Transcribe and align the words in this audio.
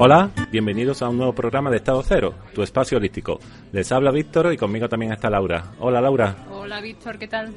Hola, 0.00 0.30
bienvenidos 0.52 1.02
a 1.02 1.08
un 1.08 1.16
nuevo 1.16 1.32
programa 1.32 1.70
de 1.70 1.78
Estado 1.78 2.00
Cero, 2.04 2.32
tu 2.54 2.62
espacio 2.62 2.98
holístico. 2.98 3.40
Les 3.72 3.90
habla 3.90 4.12
Víctor 4.12 4.52
y 4.52 4.56
conmigo 4.56 4.88
también 4.88 5.10
está 5.10 5.28
Laura. 5.28 5.72
Hola 5.80 6.00
Laura. 6.00 6.36
Hola 6.52 6.80
Víctor, 6.80 7.18
¿qué 7.18 7.26
tal? 7.26 7.52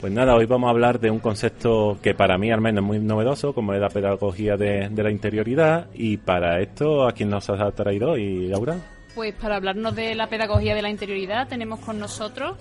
Pues 0.00 0.12
nada, 0.12 0.36
hoy 0.36 0.46
vamos 0.46 0.68
a 0.68 0.70
hablar 0.70 1.00
de 1.00 1.10
un 1.10 1.18
concepto 1.18 1.98
que 2.00 2.14
para 2.14 2.38
mí 2.38 2.52
al 2.52 2.60
menos 2.60 2.84
es 2.84 2.86
muy 2.86 3.00
novedoso, 3.00 3.52
como 3.52 3.74
es 3.74 3.80
la 3.80 3.88
pedagogía 3.88 4.56
de, 4.56 4.88
la 4.90 5.10
interioridad. 5.10 5.88
Y 5.92 6.18
para 6.18 6.60
esto, 6.60 7.08
¿a 7.08 7.10
quién 7.10 7.30
nos 7.30 7.50
ha 7.50 7.68
traído 7.72 8.12
hoy, 8.12 8.46
Laura? 8.46 8.76
Pues 9.16 9.34
para 9.34 9.56
hablarnos 9.56 9.96
de 9.96 10.14
la 10.14 10.28
pedagogía 10.28 10.76
de 10.76 10.82
la 10.82 10.88
interioridad 10.88 11.48
tenemos 11.48 11.80
con 11.80 11.98
nosotros 11.98 12.58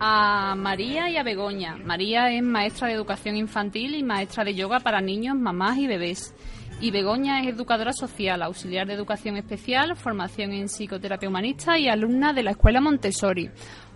a 0.00 0.56
María 0.56 1.08
y 1.08 1.16
a 1.16 1.22
Begoña. 1.22 1.76
María 1.76 2.32
es 2.32 2.42
maestra 2.42 2.88
de 2.88 2.94
educación 2.94 3.36
infantil 3.36 3.94
y 3.94 4.02
maestra 4.02 4.42
de 4.42 4.56
yoga 4.56 4.80
para 4.80 5.00
niños, 5.00 5.36
mamás 5.36 5.78
y 5.78 5.86
bebés. 5.86 6.34
Y 6.82 6.90
Begoña 6.90 7.40
es 7.40 7.46
educadora 7.46 7.92
social, 7.92 8.42
auxiliar 8.42 8.88
de 8.88 8.94
educación 8.94 9.36
especial, 9.36 9.94
formación 9.94 10.50
en 10.50 10.66
psicoterapia 10.66 11.28
humanista 11.28 11.78
y 11.78 11.88
alumna 11.88 12.32
de 12.32 12.42
la 12.42 12.50
Escuela 12.50 12.80
Montessori. 12.80 13.48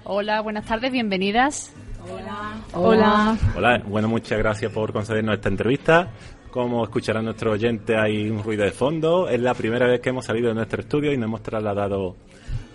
Hola, 0.04 0.40
buenas 0.40 0.66
tardes, 0.66 0.92
bienvenidas. 0.92 1.74
Hola. 2.08 2.54
Hola. 2.74 3.38
Hola, 3.56 3.82
bueno, 3.88 4.06
muchas 4.06 4.38
gracias 4.38 4.70
por 4.70 4.92
concedernos 4.92 5.34
esta 5.34 5.48
entrevista. 5.48 6.12
Como 6.52 6.84
escucharán 6.84 7.24
nuestro 7.24 7.50
oyente, 7.50 7.96
hay 7.96 8.30
un 8.30 8.40
ruido 8.44 8.62
de 8.62 8.70
fondo. 8.70 9.28
Es 9.28 9.40
la 9.40 9.54
primera 9.54 9.88
vez 9.88 10.00
que 10.00 10.10
hemos 10.10 10.24
salido 10.24 10.46
de 10.50 10.54
nuestro 10.54 10.80
estudio 10.80 11.12
y 11.12 11.16
nos 11.16 11.26
hemos 11.26 11.42
trasladado 11.42 12.14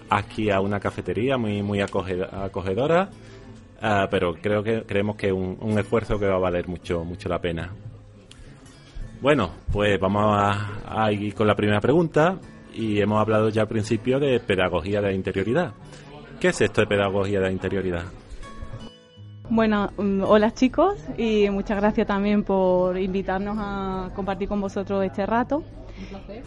aquí 0.10 0.50
a 0.52 0.60
una 0.60 0.82
cafetería 0.82 1.38
muy, 1.38 1.64
muy 1.64 1.80
acogedora. 1.80 3.10
Ah, 3.82 4.10
pero 4.12 4.34
creo 4.34 4.62
que 4.62 4.84
creemos 4.84 5.16
que 5.16 5.28
es 5.28 5.34
un, 5.34 5.58
un 5.62 5.80
esfuerzo 5.80 6.20
que 6.20 6.26
va 6.26 6.36
a 6.36 6.40
valer 6.40 6.68
mucho, 6.68 7.06
mucho 7.06 7.30
la 7.30 7.40
pena. 7.40 7.72
Bueno, 9.22 9.52
pues 9.72 10.00
vamos 10.00 10.36
a, 10.88 11.12
ir 11.12 11.36
con 11.36 11.46
la 11.46 11.56
primera 11.56 11.80
pregunta 11.80 12.40
y 12.74 13.00
hemos 13.00 13.22
hablado 13.22 13.50
ya 13.50 13.62
al 13.62 13.68
principio 13.68 14.20
de 14.20 14.40
pedagogía 14.40 15.00
de 15.00 15.10
la 15.10 15.14
interioridad. 15.14 15.74
¿Qué 16.40 16.48
es 16.48 16.60
esto 16.60 16.82
de 16.82 16.88
pedagogía 16.88 17.40
de 17.40 17.46
la 17.46 17.52
interioridad? 17.52 18.04
Bueno, 19.48 19.92
mm, 19.96 20.24
hola 20.24 20.52
chicos 20.56 20.96
y 21.20 21.48
muchas 21.52 21.78
gracias 21.78 22.08
también 22.08 22.44
por 22.44 22.98
invitarnos 22.98 23.58
a 23.60 24.10
compartir 24.16 24.48
con 24.48 24.60
vosotros 24.60 25.06
este 25.06 25.28
rato. 25.28 25.64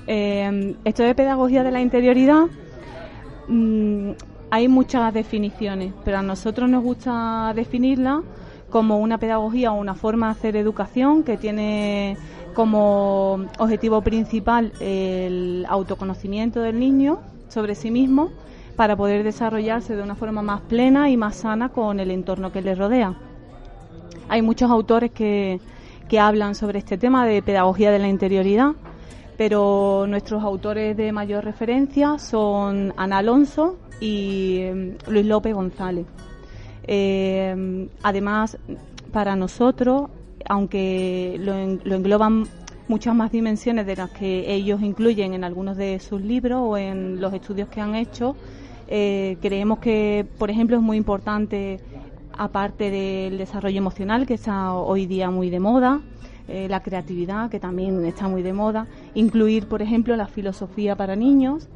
Eh, 0.08 0.74
esto 0.84 1.04
de 1.04 1.14
pedagogía 1.14 1.62
de 1.62 1.70
la 1.70 1.80
interioridad, 1.80 2.46
mm, 3.46 4.10
hay 4.50 4.66
muchas 4.66 5.14
definiciones, 5.14 5.92
pero 6.04 6.18
a 6.18 6.22
nosotros 6.22 6.68
nos 6.68 6.82
gusta 6.82 7.52
definirla 7.54 8.20
como 8.68 8.98
una 8.98 9.18
pedagogía 9.18 9.70
o 9.70 9.76
una 9.76 9.94
forma 9.94 10.26
de 10.26 10.32
hacer 10.32 10.56
educación 10.56 11.22
que 11.22 11.36
tiene 11.36 12.16
como 12.54 13.46
objetivo 13.58 14.00
principal 14.00 14.72
el 14.80 15.66
autoconocimiento 15.68 16.60
del 16.60 16.78
niño 16.78 17.20
sobre 17.48 17.74
sí 17.74 17.90
mismo 17.90 18.30
para 18.76 18.96
poder 18.96 19.22
desarrollarse 19.22 19.94
de 19.94 20.02
una 20.02 20.14
forma 20.14 20.42
más 20.42 20.60
plena 20.62 21.10
y 21.10 21.16
más 21.16 21.36
sana 21.36 21.68
con 21.68 22.00
el 22.00 22.10
entorno 22.10 22.52
que 22.52 22.62
le 22.62 22.74
rodea. 22.74 23.14
Hay 24.28 24.42
muchos 24.42 24.70
autores 24.70 25.10
que, 25.12 25.60
que 26.08 26.18
hablan 26.18 26.54
sobre 26.54 26.78
este 26.78 26.98
tema 26.98 27.26
de 27.26 27.42
pedagogía 27.42 27.90
de 27.90 27.98
la 27.98 28.08
interioridad, 28.08 28.72
pero 29.36 30.06
nuestros 30.08 30.42
autores 30.42 30.96
de 30.96 31.12
mayor 31.12 31.44
referencia 31.44 32.18
son 32.18 32.94
Ana 32.96 33.18
Alonso 33.18 33.76
y 34.00 34.60
em, 34.60 34.96
Luis 35.08 35.26
López 35.26 35.54
González. 35.54 36.06
Eh, 36.86 37.88
además, 38.02 38.58
para 39.12 39.36
nosotros 39.36 40.10
aunque 40.48 41.36
lo, 41.40 41.54
engloban 41.94 42.46
muchas 42.88 43.14
más 43.14 43.32
dimensiones 43.32 43.86
de 43.86 43.96
las 43.96 44.10
que 44.10 44.52
ellos 44.52 44.82
incluyen 44.82 45.34
en 45.34 45.44
algunos 45.44 45.76
de 45.76 45.98
sus 46.00 46.20
libros 46.20 46.60
o 46.62 46.76
en 46.76 47.20
los 47.20 47.32
estudios 47.32 47.68
que 47.68 47.80
han 47.80 47.94
hecho, 47.94 48.36
eh, 48.88 49.38
creemos 49.40 49.78
que, 49.78 50.26
por 50.38 50.50
ejemplo, 50.50 50.76
es 50.76 50.82
muy 50.82 50.96
importante, 50.96 51.80
aparte 52.36 52.90
del 52.90 53.38
desarrollo 53.38 53.78
emocional, 53.78 54.26
que 54.26 54.34
está 54.34 54.74
hoy 54.74 55.06
día 55.06 55.30
muy 55.30 55.50
de 55.50 55.60
moda, 55.60 56.00
eh, 56.46 56.66
la 56.68 56.82
creatividad, 56.82 57.48
que 57.48 57.58
también 57.58 58.04
está 58.04 58.28
muy 58.28 58.42
de 58.42 58.52
moda, 58.52 58.86
incluir, 59.14 59.66
por 59.66 59.80
ejemplo, 59.80 60.14
la 60.16 60.26
filosofía 60.26 60.94
para 60.94 61.16
niños, 61.16 61.68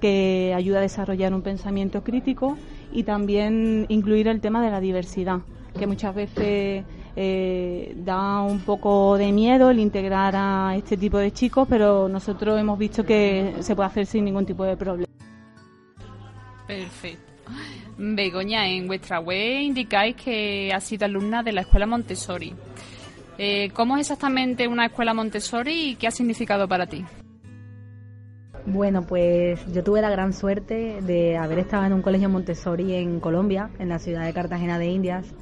que 0.00 0.52
ayuda 0.54 0.78
a 0.78 0.82
desarrollar 0.82 1.34
un 1.34 1.42
pensamiento 1.42 2.04
crítico, 2.04 2.56
y 2.92 3.02
también 3.02 3.86
incluir 3.88 4.28
el 4.28 4.40
tema 4.40 4.62
de 4.62 4.70
la 4.70 4.80
diversidad, 4.80 5.40
que 5.76 5.86
muchas 5.86 6.14
veces 6.14 6.84
eh, 7.14 7.94
da 7.96 8.40
un 8.40 8.60
poco 8.60 9.18
de 9.18 9.32
miedo 9.32 9.70
el 9.70 9.78
integrar 9.78 10.34
a 10.36 10.74
este 10.76 10.96
tipo 10.96 11.18
de 11.18 11.32
chicos, 11.32 11.66
pero 11.68 12.08
nosotros 12.08 12.58
hemos 12.58 12.78
visto 12.78 13.04
que 13.04 13.54
se 13.60 13.76
puede 13.76 13.88
hacer 13.88 14.06
sin 14.06 14.24
ningún 14.24 14.46
tipo 14.46 14.64
de 14.64 14.76
problema. 14.76 15.12
Perfecto. 16.66 17.32
Begoña, 17.98 18.66
en 18.68 18.86
vuestra 18.86 19.20
web 19.20 19.60
indicáis 19.60 20.16
que 20.16 20.72
has 20.72 20.84
sido 20.84 21.04
alumna 21.04 21.42
de 21.42 21.52
la 21.52 21.60
Escuela 21.62 21.86
Montessori. 21.86 22.54
Eh, 23.38 23.70
¿Cómo 23.74 23.96
es 23.96 24.02
exactamente 24.02 24.68
una 24.68 24.86
escuela 24.86 25.14
Montessori 25.14 25.90
y 25.90 25.96
qué 25.96 26.06
ha 26.06 26.10
significado 26.10 26.66
para 26.68 26.86
ti? 26.86 27.04
Bueno, 28.64 29.02
pues 29.02 29.60
yo 29.72 29.82
tuve 29.82 30.00
la 30.00 30.10
gran 30.10 30.32
suerte 30.32 31.00
de 31.02 31.36
haber 31.36 31.58
estado 31.58 31.84
en 31.84 31.92
un 31.92 32.02
colegio 32.02 32.28
Montessori 32.28 32.94
en 32.94 33.18
Colombia, 33.20 33.70
en 33.78 33.88
la 33.88 33.98
ciudad 33.98 34.24
de 34.24 34.32
Cartagena 34.32 34.78
de 34.78 34.86
Indias, 34.86 35.34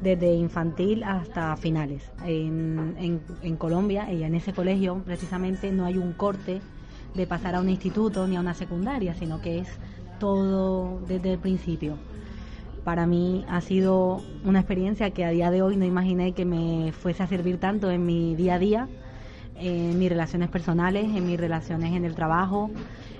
desde 0.00 0.34
infantil 0.34 1.02
hasta 1.04 1.56
finales. 1.56 2.10
En, 2.24 3.20
en, 3.42 3.56
Colombia, 3.56 4.12
y 4.12 4.22
en 4.22 4.34
ese 4.34 4.52
colegio 4.52 5.02
precisamente 5.04 5.72
no 5.72 5.84
hay 5.84 5.98
un 5.98 6.12
corte 6.12 6.60
de 7.14 7.26
pasar 7.26 7.54
a 7.54 7.60
un 7.60 7.68
instituto 7.68 8.26
ni 8.26 8.36
a 8.36 8.40
una 8.40 8.54
secundaria, 8.54 9.14
sino 9.14 9.40
que 9.40 9.60
es 9.60 9.68
todo 10.18 11.00
desde 11.06 11.32
el 11.32 11.38
principio. 11.38 11.96
Para 12.84 13.06
mí 13.06 13.44
ha 13.48 13.60
sido 13.60 14.22
una 14.44 14.60
experiencia 14.60 15.10
que 15.10 15.24
a 15.24 15.30
día 15.30 15.50
de 15.50 15.62
hoy 15.62 15.76
no 15.76 15.84
imaginé 15.84 16.32
que 16.32 16.44
me 16.44 16.92
fuese 16.92 17.22
a 17.22 17.26
servir 17.26 17.58
tanto 17.58 17.90
en 17.90 18.06
mi 18.06 18.36
día 18.36 18.54
a 18.54 18.58
día, 18.58 18.88
en 19.58 19.98
mis 19.98 20.08
relaciones 20.08 20.50
personales, 20.50 21.04
en 21.04 21.26
mis 21.26 21.40
relaciones 21.40 21.94
en 21.94 22.04
el 22.04 22.14
trabajo, 22.14 22.70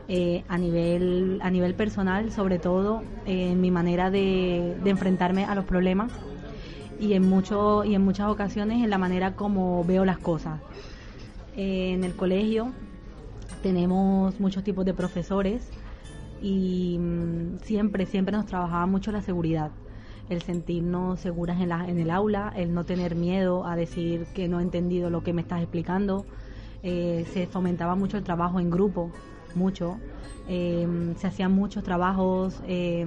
eh, 0.08 0.44
a, 0.46 0.58
nivel, 0.58 1.40
a 1.42 1.50
nivel 1.50 1.74
personal, 1.74 2.30
sobre 2.30 2.58
todo 2.60 3.02
en 3.24 3.60
mi 3.60 3.72
manera 3.72 4.10
de 4.10 4.76
enfrentarme 4.84 5.46
a 5.46 5.54
los 5.56 5.64
problemas 5.64 6.12
y 6.98 7.14
en, 7.14 7.28
mucho, 7.28 7.84
y 7.84 7.94
en 7.94 8.04
muchas 8.04 8.28
ocasiones 8.28 8.82
en 8.82 8.90
la 8.90 8.98
manera 8.98 9.34
como 9.34 9.84
veo 9.84 10.04
las 10.04 10.18
cosas. 10.18 10.60
en 11.56 12.04
el 12.04 12.14
colegio 12.14 12.72
tenemos 13.62 14.38
muchos 14.40 14.62
tipos 14.64 14.84
de 14.84 14.94
profesores 14.94 15.70
y 16.42 16.98
mm, 16.98 17.58
siempre, 17.62 18.06
siempre 18.06 18.36
nos 18.36 18.46
trabajaba 18.46 18.86
mucho 18.86 19.12
la 19.12 19.22
seguridad, 19.22 19.70
el 20.28 20.42
sentirnos 20.42 21.20
seguras 21.20 21.60
en, 21.60 21.70
la, 21.70 21.88
en 21.88 21.98
el 21.98 22.10
aula, 22.10 22.52
el 22.56 22.74
no 22.74 22.84
tener 22.84 23.14
miedo 23.14 23.64
a 23.66 23.76
decir 23.76 24.26
que 24.34 24.48
no 24.48 24.60
he 24.60 24.62
entendido 24.62 25.10
lo 25.10 25.22
que 25.22 25.32
me 25.32 25.42
estás 25.42 25.62
explicando. 25.62 26.26
Eh, 26.82 27.26
se 27.32 27.46
fomentaba 27.46 27.96
mucho 27.96 28.16
el 28.16 28.22
trabajo 28.22 28.60
en 28.60 28.70
grupo, 28.70 29.10
mucho. 29.54 29.98
Eh, 30.48 31.14
se 31.16 31.26
hacían 31.26 31.52
muchos 31.52 31.82
trabajos, 31.82 32.60
eh, 32.68 33.04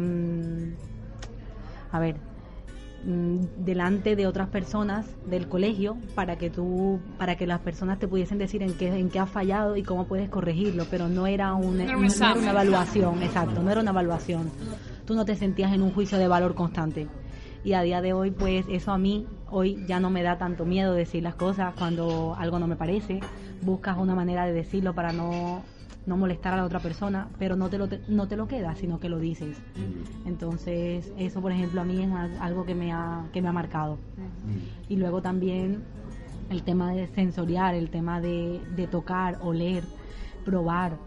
a 1.92 2.00
ver, 2.00 2.16
Mm, 2.18 2.29
delante 3.04 4.16
de 4.16 4.28
otras 4.28 4.50
personas 4.50 5.06
del 5.26 5.48
colegio 5.48 5.98
para 6.16 6.38
que 6.38 6.50
tú 6.50 7.00
para 7.18 7.38
que 7.38 7.48
las 7.48 7.60
personas 7.62 7.98
te 7.98 8.08
pudiesen 8.08 8.38
decir 8.38 8.62
en 8.62 8.74
qué 8.74 8.88
en 8.88 9.10
qué 9.10 9.20
has 9.20 9.30
fallado 9.30 9.78
y 9.78 9.84
cómo 9.84 10.06
puedes 10.06 10.30
corregirlo 10.30 10.86
pero 10.92 11.08
no 11.08 11.26
era, 11.26 11.54
una 11.54 11.86
evaluación 11.86 13.24
exacto 13.24 13.64
no 13.64 13.72
era 13.72 13.82
una 13.82 13.92
evaluación. 13.92 14.52
Tú 15.06 15.16
no 15.16 15.26
te 15.26 15.36
sentías 15.36 15.74
en 15.74 15.82
un 15.82 15.92
juicio 15.92 16.18
de 16.20 16.28
valor 16.28 16.54
constante. 16.54 17.08
Y 17.64 17.74
a 17.74 17.82
día 17.82 18.02
de 18.02 18.14
hoy 18.14 18.32
pues 18.32 18.66
eso 18.70 18.92
a 18.92 18.98
mí 18.98 19.28
hoy 19.50 19.84
ya 19.88 20.00
no 20.00 20.10
me 20.10 20.22
da 20.22 20.38
tanto 20.38 20.66
miedo 20.66 20.94
decir 20.94 21.24
las 21.24 21.36
cosas 21.36 21.74
cuando 21.78 22.36
algo 22.38 22.60
no 22.60 22.68
me 22.68 22.76
parece. 22.76 23.22
Buscas 23.62 23.98
una 23.98 24.16
manera 24.16 24.46
de 24.46 24.54
decirlo 24.54 24.94
para 24.94 25.12
no 25.14 25.64
no 26.06 26.18
molestar 26.18 26.54
a 26.54 26.58
la 26.58 26.66
otra 26.66 26.80
persona, 26.80 27.30
pero 27.38 27.56
no 27.56 27.70
te 27.70 27.78
lo, 27.78 27.88
no 28.08 28.28
te 28.28 28.36
lo 28.36 28.48
quedas, 28.48 28.80
sino 28.80 29.00
que 29.00 29.10
lo 29.10 29.20
dices. 29.20 29.62
Entonces, 30.26 31.12
eso, 31.18 31.42
por 31.42 31.52
ejemplo, 31.52 31.82
a 31.82 31.84
mí 31.84 32.02
es 32.02 32.10
algo 32.42 32.66
que 32.66 32.76
me 32.76 32.92
ha, 32.92 33.28
que 33.32 33.42
me 33.42 33.50
ha 33.50 33.52
marcado. 33.52 33.98
Y 34.88 34.96
luego 34.96 35.22
también 35.22 35.84
el 36.50 36.64
tema 36.64 36.94
de 36.94 37.08
sensorial, 37.08 37.76
el 37.76 37.90
tema 37.90 38.22
de, 38.22 38.60
de 38.76 38.88
tocar, 38.88 39.38
oler, 39.42 39.84
probar, 40.46 40.98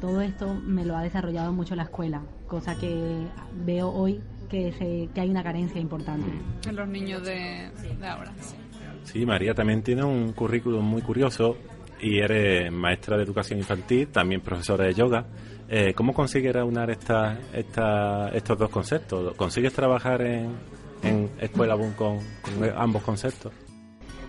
todo 0.00 0.20
esto 0.20 0.54
me 0.54 0.84
lo 0.84 0.96
ha 0.96 1.02
desarrollado 1.02 1.52
mucho 1.52 1.76
la 1.76 1.84
escuela, 1.84 2.22
cosa 2.46 2.76
que 2.76 3.26
veo 3.64 3.90
hoy 3.90 4.20
que, 4.48 4.72
se, 4.72 5.08
que 5.14 5.20
hay 5.20 5.30
una 5.30 5.42
carencia 5.42 5.80
importante. 5.80 6.30
En 6.66 6.76
los 6.76 6.88
niños 6.88 7.22
de, 7.22 7.70
de 7.98 8.06
ahora, 8.06 8.32
sí. 8.40 8.56
Sí, 9.04 9.24
María 9.24 9.54
también 9.54 9.82
tiene 9.82 10.04
un 10.04 10.32
currículum 10.32 10.84
muy 10.84 11.00
curioso 11.02 11.56
y 12.00 12.18
eres 12.18 12.70
maestra 12.72 13.16
de 13.16 13.22
educación 13.24 13.58
infantil, 13.58 14.08
también 14.08 14.40
profesora 14.40 14.84
de 14.84 14.94
yoga. 14.94 15.26
Eh, 15.68 15.92
¿Cómo 15.94 16.14
consigues 16.14 16.54
aunar 16.56 16.90
esta, 16.90 17.38
esta, 17.52 18.28
estos 18.30 18.58
dos 18.58 18.70
conceptos? 18.70 19.34
¿Consigues 19.36 19.72
trabajar 19.72 20.22
en, 20.22 20.78
Escuela 21.40 21.74
Boom 21.74 21.92
con, 21.92 22.18
ambos 22.76 23.02
conceptos? 23.02 23.52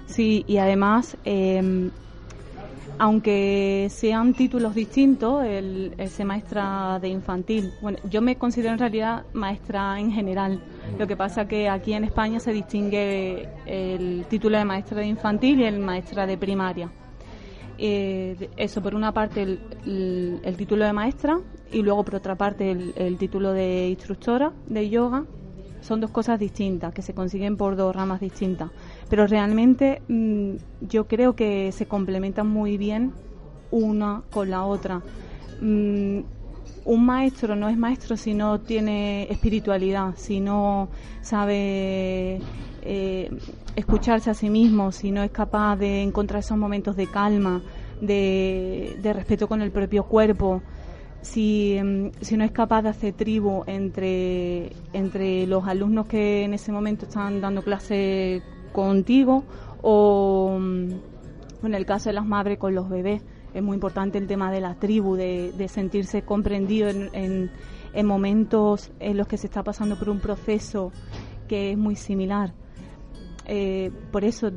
Sí, 0.05 0.43
y 0.47 0.57
además 0.57 1.17
em, 1.23 1.89
aunque 2.99 3.87
sean 3.89 4.33
títulos 4.33 4.75
distintos, 4.75 5.45
el, 5.45 5.95
maestra 6.25 6.99
de 6.99 7.07
infantil, 7.07 7.71
bueno, 7.81 7.97
yo 8.09 8.21
me 8.21 8.35
considero 8.35 8.73
en 8.73 8.79
realidad 8.79 9.23
maestra 9.31 9.97
en 9.99 10.11
general. 10.11 10.61
Lo 10.97 11.07
que 11.07 11.15
pasa 11.15 11.47
que 11.47 11.69
aquí 11.69 11.93
en 11.93 12.03
España 12.03 12.41
se 12.41 12.51
distingue 12.51 13.47
el 13.65 14.25
título 14.29 14.57
de 14.57 14.65
maestra 14.65 14.99
de 14.99 15.07
infantil 15.07 15.61
y 15.61 15.63
el 15.63 15.79
maestra 15.79 16.27
de 16.27 16.37
primaria. 16.37 16.91
Eh, 17.81 18.49
eso 18.57 18.81
por 18.81 18.93
una 18.93 19.13
parte 19.13 19.41
el, 19.43 20.55
título 20.57 20.83
de 20.83 20.91
maestra 20.91 21.39
y 21.71 21.81
luego 21.81 22.03
por 22.03 22.15
otra 22.15 22.35
parte 22.35 22.71
el, 22.71 23.17
título 23.17 23.53
de 23.53 23.87
instructora 23.87 24.51
de 24.67 24.89
yoga 24.89 25.23
son 25.79 26.01
dos 26.01 26.11
cosas 26.11 26.39
distintas 26.39 26.93
que 26.93 27.01
se 27.01 27.13
consiguen 27.13 27.55
por 27.55 27.77
dos 27.77 27.95
ramas 27.95 28.19
distintas 28.19 28.69
pero 29.09 29.27
realmente 29.27 30.01
mm, 30.09 30.55
yo 30.81 31.07
creo 31.07 31.37
que 31.37 31.71
se 31.71 31.85
complementan 31.85 32.47
muy 32.47 32.77
bien 32.77 33.13
una 33.71 34.23
con 34.29 34.49
la 34.49 34.65
otra. 34.65 35.01
Mm, 35.61 36.19
un 36.85 37.05
maestro 37.05 37.55
no 37.55 37.69
es 37.69 37.77
maestro 37.77 38.17
si 38.17 38.33
no 38.33 38.59
tiene 38.61 39.27
espiritualidad, 39.31 40.15
si 40.17 40.39
no 40.39 40.89
sabe 41.21 42.39
eh, 42.81 43.29
escucharse 43.75 44.29
a 44.29 44.33
sí 44.33 44.49
mismo, 44.49 44.91
si 44.91 45.11
no 45.11 45.23
es 45.23 45.31
capaz 45.31 45.77
de 45.77 46.01
encontrar 46.01 46.39
esos 46.39 46.57
momentos 46.57 46.95
de 46.95 47.07
calma, 47.07 47.61
de, 48.01 49.11
respeto 49.13 49.47
con 49.47 49.61
el 49.61 49.71
propio 49.71 50.05
cuerpo, 50.05 50.61
si, 51.21 51.77
mm, 51.81 52.11
si, 52.21 52.37
no 52.37 52.43
es 52.43 52.51
capaz 52.51 52.81
de 52.83 52.89
hacer 52.89 53.13
tribu 53.13 53.63
entre, 53.67 54.71
entre 54.93 55.47
los 55.47 55.67
alumnos 55.67 56.07
que 56.07 56.43
en 56.43 56.53
ese 56.53 56.71
momento 56.71 57.05
están 57.05 57.41
dando 57.41 57.61
clase 57.61 58.41
contigo 58.71 59.43
o 59.81 60.57
mm, 60.59 61.65
en 61.65 61.73
el 61.73 61.85
caso 61.85 62.09
de 62.09 62.13
las 62.13 62.25
madres 62.25 62.57
con 62.57 62.73
los 62.75 62.89
bebés. 62.89 63.21
Es 63.53 63.63
muy 63.63 63.75
importante 63.75 64.17
el 64.17 64.27
tema 64.27 64.51
de 64.51 64.61
la 64.61 64.75
tribu, 64.75 65.15
de, 65.15 65.67
sentirse 65.67 66.21
comprendido 66.21 66.87
en, 66.89 67.49
en, 67.93 68.05
momentos 68.05 68.91
en 68.99 69.17
los 69.17 69.27
que 69.27 69.37
se 69.37 69.47
está 69.47 69.63
pasando 69.63 69.97
por 69.97 70.09
un 70.09 70.19
proceso 70.19 70.91
que 71.47 71.71
es 71.71 71.77
muy 71.77 71.95
similar. 71.95 72.53
Eh, 73.51 73.89
por 74.11 74.23
eso 74.23 74.51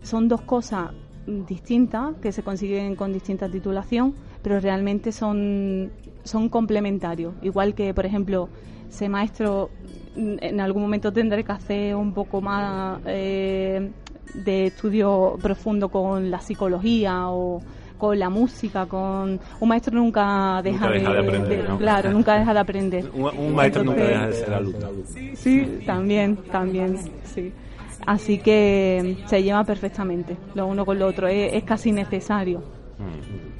son 0.00 0.26
dos 0.26 0.40
cosas 0.40 0.90
distintas 1.26 2.16
que 2.22 2.32
se 2.32 2.42
consiguen 2.42 2.96
con 2.96 3.12
distinta 3.12 3.48
titulación, 3.48 4.14
pero 4.42 4.58
realmente 4.58 5.12
son, 5.12 5.92
son 6.24 6.48
complementarios. 6.48 7.34
Igual 7.42 7.74
que, 7.74 7.92
por 7.92 8.06
ejemplo, 8.06 8.48
ese 8.88 9.08
maestro 9.08 9.70
en 10.16 10.60
algún 10.60 10.82
momento 10.82 11.12
tendré 11.12 11.44
que 11.44 11.52
hacer 11.52 11.94
un 11.94 12.12
poco 12.12 12.40
más 12.40 13.00
eh, 13.06 13.90
de 14.34 14.66
estudio 14.66 15.38
profundo 15.40 15.90
con 15.90 16.30
la 16.30 16.40
psicología 16.40 17.28
o 17.28 17.60
con 17.98 18.18
la 18.18 18.30
música, 18.30 18.86
con 18.86 19.38
un 19.60 19.68
maestro 19.68 19.94
nunca 19.94 20.60
deja, 20.62 20.88
de, 20.88 21.06
aprender, 21.06 21.66
claro, 21.78 22.10
nunca 22.12 22.38
deja 22.38 22.52
de 22.52 22.60
aprender. 22.60 23.10
Un, 23.14 23.54
maestro 23.54 23.84
nunca 23.84 24.02
deja 24.02 24.26
de 24.26 24.32
ser 24.32 24.54
alumno. 24.54 24.88
Sí, 25.34 25.82
también, 25.86 26.36
también, 26.50 26.98
sí. 27.24 27.52
Así 28.06 28.38
que 28.38 29.18
se 29.26 29.42
lleva 29.42 29.64
perfectamente 29.64 30.36
lo 30.54 30.66
uno 30.66 30.84
con 30.84 30.98
lo 30.98 31.06
otro, 31.06 31.28
es, 31.28 31.62
casi 31.64 31.92
necesario. 31.92 32.60
Mm. 32.98 33.52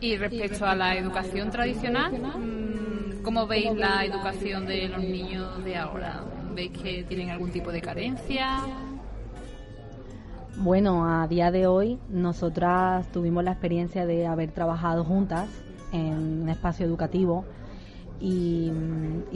Y 0.00 0.16
respecto 0.16 0.66
a 0.66 0.74
la 0.74 0.96
educación 0.96 1.50
tradicional, 1.50 2.20
¿Cómo 3.22 3.46
veis 3.46 3.72
la 3.76 4.04
educación 4.04 4.66
de 4.66 4.88
los 4.88 4.98
niños 4.98 5.62
de 5.64 5.76
ahora? 5.76 6.24
¿Veis 6.54 6.72
que 6.72 7.04
tienen 7.04 7.30
algún 7.30 7.52
tipo 7.52 7.70
de 7.70 7.80
carencia? 7.80 8.58
Bueno, 10.56 11.06
a 11.06 11.28
día 11.28 11.52
de 11.52 11.68
hoy 11.68 12.00
nosotras 12.08 13.06
tuvimos 13.12 13.44
la 13.44 13.52
experiencia 13.52 14.06
de 14.06 14.26
haber 14.26 14.50
trabajado 14.50 15.04
juntas 15.04 15.48
en 15.92 16.42
un 16.42 16.48
espacio 16.48 16.84
educativo 16.84 17.44
y, 18.22 18.70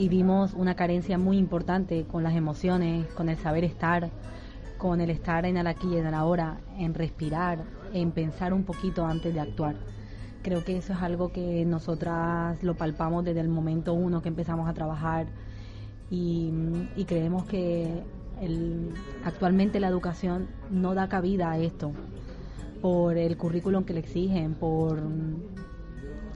vimos 0.09 0.53
una 0.53 0.75
carencia 0.75 1.17
muy 1.17 1.37
importante 1.37 2.05
con 2.05 2.23
las 2.23 2.35
emociones, 2.35 3.05
con 3.07 3.27
el 3.27 3.35
saber 3.35 3.65
estar, 3.65 4.09
con 4.77 5.01
el 5.01 5.09
estar 5.09 5.45
en 5.45 5.57
el 5.57 5.67
aquí 5.67 5.87
y 5.91 5.97
en 5.97 6.07
el 6.07 6.13
ahora, 6.13 6.61
en 6.77 6.93
respirar, 6.93 7.59
en 7.93 8.11
pensar 8.11 8.53
un 8.53 8.63
poquito 8.63 9.05
antes 9.05 9.33
de 9.33 9.41
actuar. 9.41 9.75
Creo 10.41 10.63
que 10.63 10.77
eso 10.77 10.93
es 10.93 11.01
algo 11.01 11.33
que 11.33 11.65
nosotras 11.65 12.63
lo 12.63 12.75
palpamos 12.75 13.25
desde 13.25 13.41
el 13.41 13.49
momento 13.49 13.93
uno 13.93 14.21
que 14.21 14.29
empezamos 14.29 14.69
a 14.69 14.73
trabajar 14.73 15.27
y, 16.09 16.53
creemos 17.05 17.43
que 17.43 18.03
actualmente 19.25 19.81
la 19.81 19.89
educación 19.89 20.47
no 20.71 20.93
da 20.93 21.09
cabida 21.09 21.51
a 21.51 21.57
esto 21.57 21.91
por 22.81 23.17
el 23.17 23.35
currículum 23.35 23.83
que 23.83 23.93
le 23.93 23.99
exigen, 23.99 24.53
por, 24.53 25.01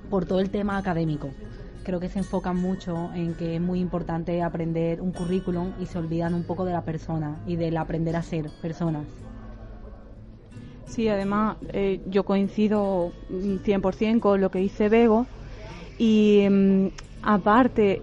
por 0.10 0.26
todo 0.26 0.42
el 0.42 0.50
tema 0.50 0.78
académico. 0.78 1.30
Creo 1.84 2.00
que 2.00 2.10
se 2.10 2.20
enfocan 2.20 2.58
mucho 2.58 3.12
en 3.14 3.34
que 3.34 3.56
es 3.56 3.62
muy 3.62 3.80
importante 3.80 4.42
aprender 4.42 5.02
un 5.02 5.12
currículum 5.12 5.74
y 5.80 5.88
se 5.88 5.98
olvidan 5.98 6.34
un 6.34 6.44
poco 6.44 6.66
de 6.66 6.74
la 6.74 6.82
persona 6.82 7.42
y 7.48 7.56
del 7.56 7.78
aprender 7.78 8.16
a 8.16 8.22
ser 8.22 8.50
personas. 8.62 9.06
Sí, 10.86 11.08
además 11.08 11.58
eh, 11.72 12.02
yo 12.08 12.24
coincido 12.24 13.14
100% 13.32 14.20
con 14.20 14.42
lo 14.42 14.52
que 14.52 14.60
dice 14.60 14.90
Bego 14.90 15.26
y 15.98 16.46
mm, 16.50 16.88
aparte 17.24 18.02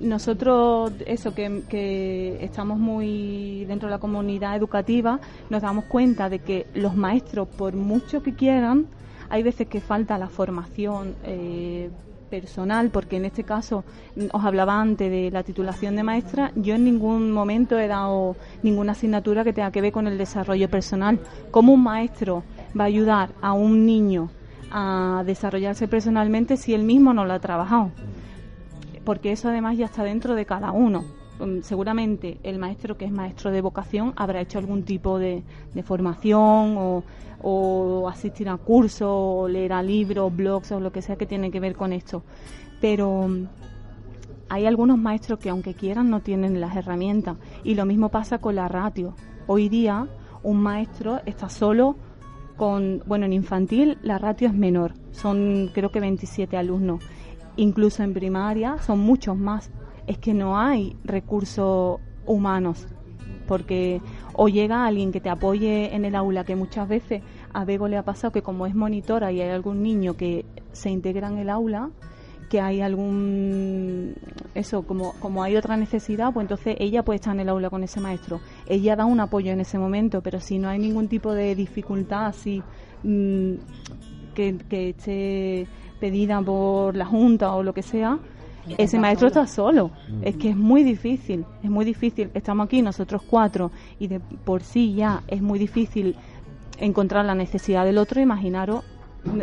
nosotros 0.00 0.92
eso 1.06 1.34
que, 1.34 1.62
que, 1.68 2.38
estamos 2.44 2.78
muy 2.78 3.64
dentro 3.64 3.88
de 3.88 3.94
la 3.94 3.98
comunidad 3.98 4.56
educativa 4.56 5.20
nos 5.50 5.62
damos 5.62 5.86
cuenta 5.86 6.28
de 6.28 6.40
que 6.40 6.66
los 6.74 6.94
maestros 6.94 7.48
por 7.48 7.74
mucho 7.74 8.22
que 8.22 8.34
quieran 8.34 8.86
hay 9.30 9.42
veces 9.42 9.66
que 9.66 9.80
falta 9.80 10.18
la 10.18 10.28
formación 10.28 11.14
eh, 11.24 11.90
personal, 12.28 12.90
porque 12.90 13.16
en 13.16 13.24
este 13.24 13.44
caso 13.44 13.84
mm, 14.16 14.26
os 14.32 14.44
hablaba 14.44 14.80
antes 14.80 15.10
de 15.10 15.30
la 15.30 15.42
titulación 15.42 15.96
de 15.96 16.02
maestra, 16.02 16.52
yo 16.54 16.74
en 16.74 16.84
ningún 16.84 17.32
momento 17.32 17.78
he 17.78 17.88
dado 17.88 18.36
ninguna 18.62 18.92
asignatura 18.92 19.44
que 19.44 19.52
tenga 19.52 19.70
que 19.70 19.80
ver 19.80 19.92
con 19.92 20.06
el 20.06 20.18
desarrollo 20.18 20.68
personal. 20.70 21.18
¿Cómo 21.50 21.72
un 21.72 21.82
maestro 21.82 22.44
va 22.78 22.84
a 22.84 22.86
ayudar 22.86 23.30
a 23.40 23.52
un 23.52 23.84
niño 23.84 24.30
a 24.70 25.22
desarrollarse 25.26 25.88
personalmente 25.88 26.56
si 26.56 26.74
él 26.74 26.84
mismo 26.84 27.12
no 27.12 27.24
lo 27.24 27.32
ha 27.32 27.40
trabajado? 27.40 27.90
Porque 29.04 29.32
eso 29.32 29.48
además 29.48 29.76
ya 29.76 29.86
está 29.86 30.04
dentro 30.04 30.34
de 30.34 30.44
cada 30.44 30.70
uno. 30.70 31.17
Mm, 31.38 31.60
seguramente 31.62 32.38
el 32.42 32.58
maestro 32.58 32.96
que 32.96 33.04
es 33.04 33.12
maestro 33.12 33.50
de 33.50 33.60
vocación 33.60 34.12
habrá 34.16 34.40
hecho 34.40 34.58
algún 34.58 34.82
tipo 34.82 35.18
de, 35.18 35.42
formación 35.84 36.76
o, 37.40 38.08
asistir 38.08 38.48
a 38.48 38.56
cursos 38.56 39.08
o 39.08 39.48
leer 39.48 39.72
a 39.72 39.82
libros, 39.82 40.34
blogs 40.34 40.72
o 40.72 40.80
lo 40.80 40.90
que 40.90 41.02
sea 41.02 41.16
que 41.16 41.26
tiene 41.26 41.50
que 41.50 41.60
ver 41.60 41.76
con 41.76 41.92
esto. 41.92 42.22
Pero 42.80 43.28
mm, 43.28 43.46
hay 44.48 44.66
algunos 44.66 44.98
maestros 44.98 45.38
que 45.38 45.50
aunque 45.50 45.74
quieran 45.74 46.10
no 46.10 46.20
tienen 46.20 46.60
las 46.60 46.74
herramientas 46.76 47.36
y 47.62 47.74
lo 47.74 47.86
mismo 47.86 48.08
pasa 48.08 48.38
con 48.38 48.56
la 48.56 48.68
ratio. 48.68 49.14
Hoy 49.46 49.68
día 49.68 50.08
un 50.42 50.60
maestro 50.60 51.20
está 51.26 51.48
solo 51.48 51.96
con, 52.56 53.02
bueno, 53.06 53.26
en 53.26 53.32
infantil 53.32 53.98
la 54.02 54.18
ratio 54.18 54.48
es 54.48 54.54
menor, 54.54 54.94
son 55.12 55.70
creo 55.72 55.92
que 55.92 56.00
27 56.00 56.56
alumnos. 56.56 57.02
Incluso 57.56 58.02
en 58.02 58.14
primaria 58.14 58.78
son 58.78 59.00
muchos 59.00 59.36
más 59.36 59.70
es 60.08 60.18
que 60.18 60.34
no 60.34 60.58
hay 60.58 60.96
recursos 61.04 62.00
humanos, 62.26 62.88
porque 63.46 64.00
o 64.32 64.48
llega 64.48 64.86
alguien 64.86 65.12
que 65.12 65.20
te 65.20 65.28
apoye 65.28 65.94
en 65.94 66.04
el 66.04 66.14
aula, 66.14 66.44
que 66.44 66.56
muchas 66.56 66.88
veces 66.88 67.22
a 67.52 67.64
Bego 67.64 67.88
le 67.88 67.98
ha 67.98 68.04
pasado 68.04 68.32
que 68.32 68.42
como 68.42 68.66
es 68.66 68.74
monitora 68.74 69.30
y 69.30 69.40
hay 69.42 69.50
algún 69.50 69.82
niño 69.82 70.16
que 70.16 70.46
se 70.72 70.90
integra 70.90 71.28
en 71.28 71.38
el 71.38 71.50
aula, 71.50 71.90
que 72.48 72.62
hay 72.62 72.80
algún 72.80 74.14
eso 74.54 74.82
como 74.82 75.12
como 75.20 75.42
hay 75.42 75.56
otra 75.56 75.76
necesidad 75.76 76.32
pues 76.32 76.44
entonces 76.44 76.76
ella 76.78 77.04
puede 77.04 77.16
estar 77.16 77.34
en 77.34 77.40
el 77.40 77.50
aula 77.50 77.68
con 77.68 77.84
ese 77.84 78.00
maestro. 78.00 78.40
Ella 78.66 78.96
da 78.96 79.04
un 79.04 79.20
apoyo 79.20 79.52
en 79.52 79.60
ese 79.60 79.78
momento 79.78 80.22
pero 80.22 80.40
si 80.40 80.58
no 80.58 80.70
hay 80.70 80.78
ningún 80.78 81.08
tipo 81.08 81.34
de 81.34 81.54
dificultad 81.54 82.26
así 82.26 82.62
mm, 83.02 83.52
que, 84.34 84.56
que 84.70 84.88
esté 84.90 85.66
pedida 86.00 86.40
por 86.40 86.96
la 86.96 87.04
junta 87.04 87.52
o 87.52 87.62
lo 87.62 87.74
que 87.74 87.82
sea 87.82 88.18
ese 88.76 88.98
maestro 88.98 89.28
está 89.28 89.46
solo. 89.46 89.90
Es 90.22 90.36
que 90.36 90.50
es 90.50 90.56
muy 90.56 90.82
difícil, 90.84 91.44
es 91.62 91.70
muy 91.70 91.84
difícil. 91.84 92.30
Estamos 92.34 92.66
aquí 92.66 92.82
nosotros 92.82 93.22
cuatro 93.22 93.70
y 93.98 94.08
de 94.08 94.20
por 94.20 94.62
sí 94.62 94.94
ya 94.94 95.22
es 95.28 95.40
muy 95.42 95.58
difícil 95.58 96.16
encontrar 96.78 97.24
la 97.24 97.34
necesidad 97.34 97.84
del 97.84 97.98
otro. 97.98 98.20
Imaginaros 98.20 98.84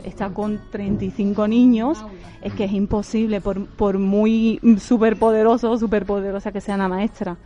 está 0.03 0.29
con 0.29 0.59
35 0.71 1.47
niños, 1.47 2.03
es 2.41 2.53
que 2.53 2.65
es 2.65 2.71
imposible 2.71 3.41
por, 3.41 3.65
por 3.67 3.99
muy 3.99 4.59
superpoderoso 4.79 5.71
o 5.71 5.77
superpoderosa 5.77 6.51
que 6.51 6.61
sea 6.61 6.77
la 6.77 6.87
maestra. 6.87 7.37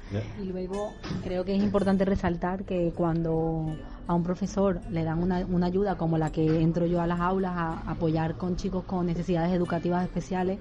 Y 0.42 0.46
luego 0.46 0.94
creo 1.24 1.44
que 1.44 1.56
es 1.56 1.64
importante 1.64 2.06
resaltar 2.06 2.64
que 2.64 2.94
cuando 2.96 3.76
a 4.08 4.14
un 4.14 4.24
profesor 4.24 4.80
le 4.90 5.04
dan 5.04 5.22
una, 5.22 5.46
una 5.46 5.68
ayuda 5.68 5.98
como 5.98 6.18
la 6.18 6.32
que 6.32 6.62
entro 6.62 6.86
yo 6.86 7.02
a 7.02 7.08
las 7.08 7.20
aulas 7.20 7.54
a 7.56 7.92
apoyar 7.92 8.36
con 8.36 8.56
chicos 8.56 8.84
con 8.84 9.06
necesidades 9.06 9.54
educativas 9.54 10.04
especiales, 10.04 10.60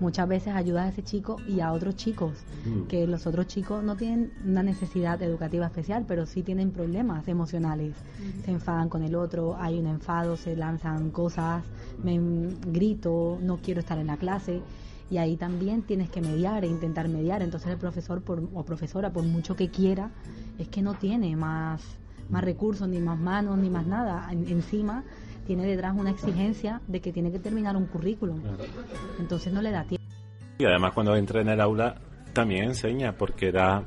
muchas 0.00 0.28
veces 0.28 0.54
ayudas 0.54 0.86
a 0.86 0.88
ese 0.88 1.02
chico 1.02 1.36
y 1.46 1.60
a 1.60 1.72
otros 1.72 1.96
chicos, 1.96 2.32
Mm. 2.66 2.82
que 2.88 3.06
los 3.06 3.26
otros 3.26 3.46
chicos 3.46 3.82
no 3.84 3.96
tienen 3.96 4.32
una 4.44 4.62
necesidad 4.62 5.22
educativa 5.22 5.66
especial, 5.66 6.04
pero 6.08 6.26
sí 6.26 6.42
tienen 6.42 6.70
problemas 6.70 7.28
emocionales. 7.28 7.94
Se 8.44 8.50
enfadan 8.50 8.88
con 8.88 9.02
el 9.02 9.14
otro, 9.14 9.56
hay 9.58 9.78
un 9.78 9.86
enfado, 9.86 10.36
se 10.36 10.56
lanzan 10.56 11.10
cosas, 11.10 11.62
me 12.02 12.18
grito, 12.72 13.38
no 13.42 13.58
quiero 13.58 13.80
estar 13.80 13.98
en 13.98 14.08
la 14.08 14.16
clase. 14.16 14.60
Y 15.10 15.18
ahí 15.18 15.36
también 15.36 15.82
tienes 15.82 16.08
que 16.10 16.20
mediar 16.22 16.64
e 16.64 16.66
intentar 16.66 17.08
mediar. 17.08 17.42
Entonces 17.42 17.70
el 17.70 17.76
profesor 17.78 18.22
por, 18.22 18.42
o 18.54 18.64
profesora, 18.64 19.12
por 19.12 19.22
mucho 19.24 19.54
que 19.54 19.68
quiera, 19.68 20.10
es 20.58 20.68
que 20.68 20.80
no 20.82 20.94
tiene 20.94 21.36
más, 21.36 21.82
más 22.30 22.42
recursos, 22.42 22.88
ni 22.88 22.98
más 23.00 23.18
manos, 23.18 23.58
ni 23.58 23.68
más 23.68 23.86
nada. 23.86 24.26
En- 24.32 24.48
encima 24.48 25.04
tiene 25.46 25.66
detrás 25.66 25.94
una 25.96 26.10
exigencia 26.10 26.80
de 26.86 27.00
que 27.00 27.12
tiene 27.12 27.30
que 27.30 27.38
terminar 27.38 27.76
un 27.76 27.86
currículum. 27.86 28.40
Entonces 29.20 29.52
no 29.52 29.62
le 29.62 29.70
da 29.70 29.84
tiempo. 29.84 30.04
Y 30.58 30.64
además 30.64 30.92
cuando 30.94 31.14
entra 31.16 31.40
en 31.40 31.48
el 31.48 31.60
aula 31.60 31.96
también 32.32 32.64
enseña 32.64 33.12
porque 33.12 33.52
da 33.52 33.84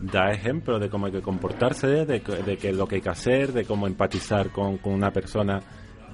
da 0.00 0.30
ejemplo 0.30 0.78
de 0.78 0.90
cómo 0.90 1.06
hay 1.06 1.12
que 1.12 1.22
comportarse, 1.22 1.86
de, 1.86 2.20
que- 2.20 2.42
de 2.42 2.56
qué 2.58 2.68
es 2.70 2.76
lo 2.76 2.86
que 2.86 2.96
hay 2.96 3.00
que 3.00 3.08
hacer, 3.08 3.52
de 3.52 3.64
cómo 3.64 3.86
empatizar 3.86 4.50
con, 4.50 4.76
con 4.78 4.92
una 4.92 5.10
persona 5.10 5.60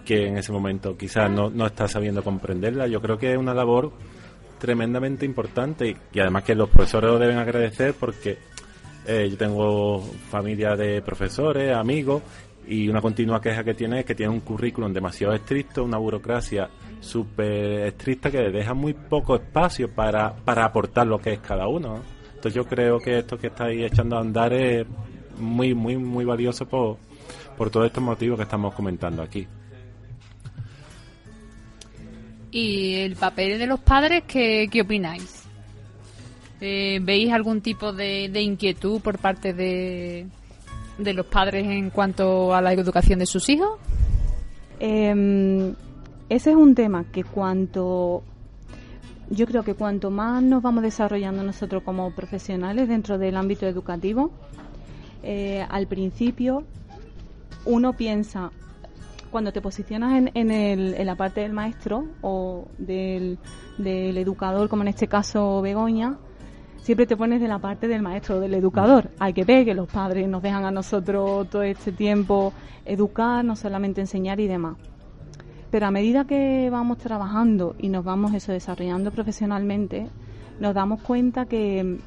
que 0.05 0.27
en 0.29 0.39
ese 0.39 0.53
momento 0.53 0.97
quizás 0.97 1.31
no, 1.31 1.51
no 1.51 1.67
está 1.67 1.89
sabiendo 1.89 2.23
comprenderla. 2.23 2.87
Yo 2.87 3.01
creo 3.01 3.19
que 3.19 3.33
es 3.33 3.39
una 3.39 3.55
labor 3.55 3.93
tremendamente 4.59 5.27
importante 5.27 5.89
y, 5.89 5.97
y 6.13 6.21
además 6.21 6.45
que 6.45 6.55
los 6.55 6.69
profesores 6.69 7.11
lo 7.11 7.19
deben 7.19 7.39
agradecer 7.39 7.95
porque 7.99 8.39
eh, 9.07 9.29
yo 9.31 9.37
tengo 9.37 10.01
familia 10.31 10.77
de 10.77 11.03
profesores, 11.03 11.75
amigos 11.77 12.23
y 12.67 12.89
una 12.89 13.01
continua 13.01 13.41
queja 13.41 13.65
que 13.65 13.75
tiene 13.75 14.01
es 14.01 14.05
que 14.05 14.15
tiene 14.15 14.33
un 14.33 14.41
currículum 14.41 14.93
demasiado 14.93 15.35
estricto, 15.35 15.85
una 15.85 15.99
burocracia 15.99 16.69
súper 17.01 17.87
estricta 17.89 18.31
que 18.31 18.39
deja 18.39 18.75
muy 18.75 18.95
poco 18.95 19.35
espacio 19.35 19.93
para, 19.93 20.33
para 20.35 20.65
aportar 20.65 21.07
lo 21.07 21.19
que 21.19 21.35
es 21.35 21.41
cada 21.41 21.67
uno. 21.67 21.97
¿no? 21.97 22.03
Entonces 22.35 22.55
yo 22.55 22.65
creo 22.65 22.99
que 22.99 23.19
esto 23.19 23.37
que 23.37 23.49
estáis 23.49 23.85
echando 23.85 24.17
a 24.17 24.21
andar 24.21 24.53
es 24.53 24.87
muy, 25.39 25.75
muy, 25.75 25.97
muy 25.97 26.25
valioso 26.25 26.67
por, 26.67 26.99
por 27.57 27.71
todos 27.71 27.87
estos 27.87 28.03
motivos 28.03 28.37
que 28.37 28.45
estamos 28.45 28.75
comentando 28.75 29.23
aquí. 29.23 29.47
¿Y 32.53 32.95
el 32.97 33.17
papel 33.17 33.59
de 33.59 33.67
los 33.67 33.81
padres 33.81 34.25
qué, 34.27 34.69
qué 34.71 34.83
opináis? 34.83 35.45
Eh, 36.61 37.01
¿Veis 37.03 37.33
algún 37.33 37.61
tipo 37.61 37.93
de 37.93 38.41
inquietud 38.41 39.01
por 39.01 39.19
parte 39.19 39.53
de, 39.53 40.29
de 40.99 41.13
los 41.15 41.27
padres 41.27 41.67
en 41.67 41.91
cuanto 41.91 42.55
a 42.55 42.61
la 42.61 42.73
educación 42.73 43.19
de 43.19 43.27
sus 43.27 43.49
hijos? 43.49 43.79
Eh, 44.81 45.75
ese 46.29 46.51
es 46.51 46.57
un 46.57 46.75
tema 46.75 47.05
que 47.13 47.25
cuanto 47.25 48.23
yo 49.31 49.47
creo 49.47 49.63
que 49.63 49.75
cuanto 49.75 50.11
más 50.11 50.43
nos 50.43 50.63
vamos 50.63 50.83
desarrollando 50.83 51.43
nosotros 51.43 51.83
como 51.85 52.11
profesionales 52.15 52.89
dentro 52.89 53.17
del 53.19 53.37
ámbito 53.37 53.67
educativo, 53.67 54.31
eh, 55.23 55.65
al 55.71 55.87
principio 55.87 56.65
uno 57.65 57.93
piensa, 57.95 58.51
cuando 59.31 59.53
te 59.53 59.61
posicionas 59.63 60.19
en, 60.19 60.31
en, 60.35 60.51
el- 60.51 60.95
en 60.95 61.07
la 61.07 61.15
parte 61.15 61.41
del 61.41 61.53
maestro 61.53 62.05
o 62.21 62.67
del, 62.77 63.39
del 63.79 64.19
educador, 64.19 64.69
como 64.69 64.83
en 64.83 64.89
este 64.89 65.07
caso 65.07 65.63
Begoña, 65.63 66.19
siempre 66.83 67.07
te 67.07 67.17
pones 67.17 67.41
de 67.41 67.49
la 67.49 67.59
parte 67.59 67.89
del 67.89 68.03
maestro, 68.03 68.41
del 68.41 68.55
educador. 68.55 69.11
Hay 69.19 69.33
que 69.33 69.45
ver 69.45 69.65
que 69.65 69.75
los 69.75 69.89
padres 69.89 70.29
nos 70.29 70.43
dejan 70.43 70.65
a 70.65 70.71
nosotros 70.71 71.49
todo 71.49 71.63
este 71.63 71.93
tiempo 71.93 72.53
educar, 72.85 73.45
no 73.45 73.57
solamente 73.57 74.01
enseñar 74.01 74.41
y 74.41 74.49
demás. 74.49 74.77
Pero 75.71 75.87
a 75.87 75.91
medida 75.91 76.27
que 76.27 76.69
vamos 76.71 76.99
trabajando 76.99 77.75
y 77.79 77.89
nos 77.89 78.05
vamos 78.05 78.35
eso 78.35 78.53
desarrollando 78.53 79.11
profesionalmente, 79.11 80.09
nos 80.61 80.75
damos 80.75 81.01
cuenta 81.01 81.47
que, 81.47 81.99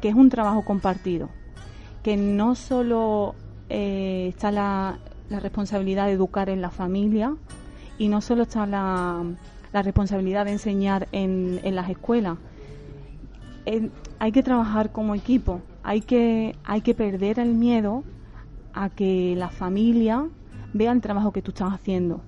que 0.00 0.08
es 0.08 0.14
un 0.14 0.28
trabajo 0.28 0.62
compartido, 0.62 1.30
que 2.02 2.16
no 2.16 2.54
solo 2.54 3.34
eh, 3.70 4.26
está 4.28 4.50
la, 4.52 4.98
la 5.30 5.40
responsabilidad 5.40 6.06
de 6.06 6.12
educar 6.12 6.50
en 6.50 6.60
la 6.60 6.70
familia 6.70 7.34
y 7.96 8.08
no 8.08 8.20
solo 8.20 8.42
está 8.42 8.66
la, 8.66 9.22
la 9.72 9.82
responsabilidad 9.82 10.44
de 10.44 10.52
enseñar 10.52 11.08
en, 11.12 11.60
en 11.62 11.74
las 11.74 11.88
escuelas. 11.88 12.36
Hay 14.18 14.32
que 14.32 14.42
trabajar 14.42 14.90
como 14.90 15.14
equipo, 15.14 15.60
hay 15.82 16.00
que, 16.00 16.56
hay 16.64 16.80
que 16.80 16.94
perder 16.94 17.38
el 17.38 17.54
miedo 17.54 18.02
a 18.74 18.88
que 18.90 19.34
la 19.36 19.48
familia 19.48 20.26
vea 20.72 20.92
el 20.92 21.00
trabajo 21.00 21.32
que 21.32 21.42
tú 21.42 21.50
estás 21.52 21.72
haciendo 21.72 22.20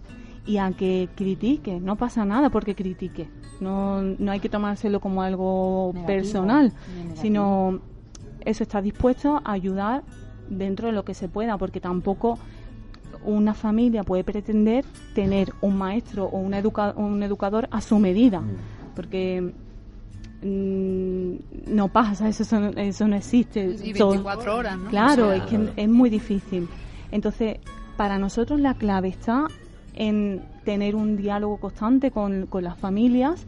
y 0.47 0.59
a 0.59 0.71
que 0.73 1.09
critique. 1.17 1.81
No 1.81 1.97
pasa 1.97 2.25
nada 2.25 2.49
porque 2.51 2.75
critique. 2.75 3.29
No, 3.61 4.01
no 4.03 4.33
hay 4.33 4.41
que 4.41 4.49
tomárselo 4.49 5.01
como 5.01 5.23
algo 5.23 5.91
Negativo, 5.95 6.07
personal, 6.07 6.73
sino 7.21 7.81
eso 8.45 8.63
está 8.63 8.81
dispuesto 8.81 9.41
a 9.45 9.53
ayudar 9.53 10.03
dentro 10.49 10.87
de 10.87 10.93
lo 10.95 11.05
que 11.05 11.15
se 11.15 11.29
pueda, 11.29 11.59
porque 11.59 11.81
tampoco 11.81 12.39
una 13.25 13.53
familia 13.53 14.03
puede 14.03 14.25
pretender 14.25 14.85
tener 15.15 15.53
un 15.61 15.77
maestro 15.77 16.25
o 16.25 16.39
un, 16.39 16.55
educa- 16.55 16.95
un 16.97 17.23
educador 17.23 17.69
a 17.71 17.81
su 17.83 17.99
medida, 17.99 18.41
porque 18.97 19.43
mm, 19.43 19.70
no 20.43 21.89
pasa, 21.89 22.29
eso, 22.29 22.45
son- 22.45 22.79
eso 22.79 23.07
no 23.09 23.17
existe. 23.17 23.65
Y 23.85 23.95
Son- 23.95 24.11
24 24.11 24.57
horas, 24.57 24.79
¿no? 24.79 24.89
Claro, 24.91 25.27
O 25.29 25.29
sea, 25.35 25.37
es 25.37 25.43
que 25.45 25.59
es 25.77 25.89
muy 25.89 26.11
difícil. 26.11 26.69
Entonces, 27.13 27.59
para 27.97 28.19
nosotros 28.19 28.61
la 28.61 28.75
clave 28.75 29.09
está 29.09 29.47
en 29.95 30.43
tener 30.65 30.95
un 30.97 31.17
diálogo 31.17 31.59
constante 31.59 32.11
con, 32.11 32.47
con 32.47 32.65
las 32.65 32.79
familias, 32.79 33.45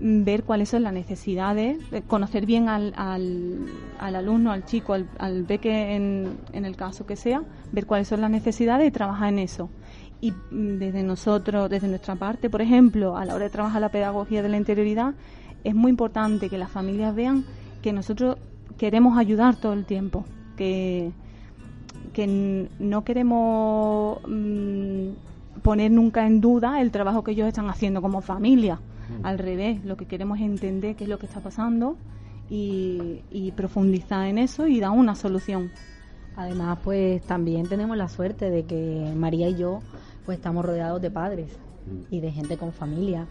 mm, 0.00 0.24
ver 0.24 0.42
cuáles 0.44 0.70
son 0.70 0.82
las 0.82 0.92
necesidades, 0.92 1.78
eh, 1.92 2.02
conocer 2.06 2.46
bien 2.46 2.68
al, 2.68 2.92
al, 2.96 3.58
al 4.00 4.16
alumno, 4.16 4.50
al 4.50 4.64
chico, 4.64 4.94
al, 4.94 5.06
al 5.18 5.44
peque 5.44 5.94
en, 5.94 6.36
en 6.52 6.64
el 6.64 6.74
caso 6.76 7.06
que 7.06 7.16
sea, 7.16 7.42
ver 7.72 7.86
cuáles 7.86 8.08
son 8.08 8.20
las 8.20 8.30
necesidades 8.30 8.88
y 8.88 8.90
trabajar 8.90 9.28
en 9.28 9.38
eso. 9.40 9.68
Y 10.20 10.32
mm, 10.32 10.78
desde 10.78 11.02
nosotros, 11.04 11.70
desde 11.70 11.86
nuestra 11.86 12.16
parte, 12.16 12.50
por 12.50 12.62
ejemplo, 12.62 13.16
a 13.16 13.24
la 13.24 13.34
hora 13.34 13.44
de 13.44 13.50
trabajar 13.50 13.80
la 13.80 13.90
pedagogía 13.90 14.42
de 14.42 14.48
la 14.48 14.56
interioridad, 14.56 15.14
es 15.64 15.74
muy 15.74 15.90
importante 15.90 16.48
que 16.48 16.58
las 16.58 16.70
familias 16.70 17.14
vean 17.14 17.44
que 17.82 17.92
nosotros 17.92 18.36
queremos 18.76 19.18
ayudar 19.18 19.56
todo 19.56 19.72
el 19.72 19.84
tiempo, 19.84 20.24
que, 20.56 21.12
que 22.12 22.68
no 22.78 23.04
queremos 23.04 24.20
mm, 24.26 25.08
poner 25.62 25.90
nunca 25.90 26.26
en 26.26 26.40
duda 26.40 26.80
el 26.80 26.90
trabajo 26.90 27.22
que 27.22 27.32
ellos 27.32 27.48
están 27.48 27.68
haciendo 27.68 28.02
como 28.02 28.20
familia. 28.20 28.80
Al 29.22 29.38
revés, 29.38 29.82
lo 29.86 29.96
que 29.96 30.04
queremos 30.04 30.38
es 30.38 30.44
entender 30.44 30.94
qué 30.94 31.04
es 31.04 31.10
lo 31.10 31.18
que 31.18 31.24
está 31.24 31.40
pasando 31.40 31.96
y, 32.50 33.22
y 33.30 33.52
profundizar 33.52 34.26
en 34.26 34.36
eso 34.36 34.66
y 34.66 34.80
dar 34.80 34.90
una 34.90 35.14
solución. 35.14 35.70
Además, 36.36 36.78
pues 36.84 37.22
también 37.22 37.66
tenemos 37.68 37.96
la 37.96 38.08
suerte 38.08 38.50
de 38.50 38.64
que 38.64 39.10
María 39.16 39.48
y 39.48 39.56
yo 39.56 39.80
pues 40.26 40.36
estamos 40.36 40.62
rodeados 40.62 41.00
de 41.00 41.10
padres 41.10 41.50
y 42.10 42.20
de 42.20 42.30
gente 42.30 42.58
con 42.58 42.72
familia 42.72 43.26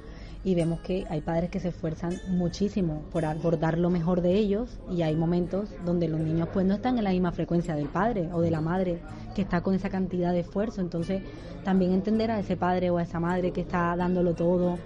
y 0.48 0.56
vemos 0.56 0.80
que 0.80 1.06
hay 1.10 1.20
padres 1.20 1.50
que 1.50 1.60
se 1.60 1.68
esfuerzan 1.68 2.22
muchísimo 2.30 3.04
por 3.12 3.26
abordar 3.26 3.78
lo 3.78 3.90
mejor 3.90 4.22
de 4.22 4.36
ellos 4.36 4.80
y 4.90 5.02
hay 5.02 5.14
momentos 5.14 5.68
donde 5.84 6.08
los 6.08 6.22
niños 6.22 6.48
pues 6.54 6.66
no 6.66 6.76
están 6.76 6.98
en 6.98 7.04
la 7.04 7.10
misma 7.10 7.34
frecuencia 7.34 7.76
del 7.76 7.90
padre 7.90 8.30
o 8.32 8.40
de 8.40 8.50
la 8.50 8.62
madre 8.62 9.02
que 9.36 9.42
está 9.42 9.60
con 9.60 9.76
esa 9.76 9.90
cantidad 9.90 10.32
de 10.32 10.40
esfuerzo. 10.40 10.80
Entonces, 10.80 11.22
también 11.66 11.92
entender 11.92 12.32
a 12.32 12.40
ese 12.40 12.56
padre 12.56 12.90
o 12.92 12.98
a 12.98 13.04
esa 13.04 13.20
madre 13.20 13.52
que 13.52 13.60
está 13.60 13.94
dándolo 13.98 14.36
todo 14.36 14.80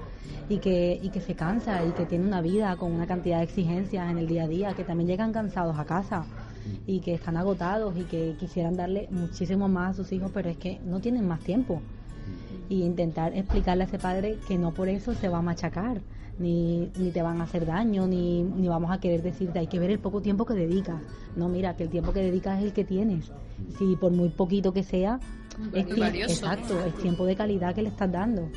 y 0.49 0.57
que, 0.57 0.99
y 0.99 1.09
que 1.09 1.21
se 1.21 1.35
cansa 1.35 1.85
y 1.85 1.91
que 1.91 2.07
tiene 2.07 2.25
una 2.25 2.41
vida 2.41 2.75
con 2.75 2.91
una 2.91 3.05
cantidad 3.05 3.37
de 3.37 3.43
exigencias 3.43 4.09
en 4.09 4.17
el 4.17 4.25
día 4.25 4.45
a 4.45 4.47
día, 4.47 4.73
que 4.73 4.83
también 4.83 5.09
llegan 5.09 5.31
cansados 5.31 5.77
a 5.77 5.85
casa 5.85 6.25
y 6.87 7.01
que 7.01 7.13
están 7.13 7.37
agotados 7.37 7.95
y 7.97 8.05
que 8.05 8.35
quisieran 8.39 8.75
darle 8.75 9.09
muchísimo 9.11 9.67
más 9.67 9.91
a 9.91 9.93
sus 10.01 10.11
hijos, 10.11 10.31
pero 10.33 10.49
es 10.49 10.57
que 10.57 10.79
no 10.83 10.99
tienen 10.99 11.27
más 11.27 11.41
tiempo. 11.41 11.83
Y 12.69 12.83
intentar 12.83 13.35
explicarle 13.35 13.83
a 13.83 13.87
ese 13.87 13.99
padre 13.99 14.37
que 14.47 14.57
no 14.57 14.73
por 14.73 14.87
eso 14.87 15.13
se 15.13 15.27
va 15.27 15.39
a 15.39 15.41
machacar, 15.41 16.01
ni, 16.39 16.89
ni 16.97 17.11
te 17.11 17.21
van 17.21 17.41
a 17.41 17.43
hacer 17.43 17.65
daño, 17.65 18.07
ni, 18.07 18.43
ni 18.43 18.67
vamos 18.67 18.91
a 18.91 18.99
querer 18.99 19.21
decirte, 19.21 19.59
hay 19.59 19.67
que 19.67 19.79
ver 19.79 19.91
el 19.91 19.99
poco 19.99 20.21
tiempo 20.21 20.45
que 20.45 20.53
dedicas. 20.53 21.01
No, 21.35 21.49
mira, 21.49 21.75
que 21.75 21.83
el 21.83 21.89
tiempo 21.89 22.13
que 22.13 22.21
dedicas 22.21 22.59
es 22.59 22.65
el 22.65 22.73
que 22.73 22.83
tienes. 22.83 23.31
Si 23.77 23.95
por 23.95 24.11
muy 24.11 24.29
poquito 24.29 24.73
que 24.73 24.83
sea, 24.83 25.19
es, 25.73 25.97
valioso. 25.97 26.33
exacto, 26.33 26.79
es 26.85 26.95
tiempo 26.95 27.25
de 27.25 27.35
calidad 27.35 27.75
que 27.75 27.81
le 27.83 27.89
estás 27.89 28.11
dando. 28.11 28.49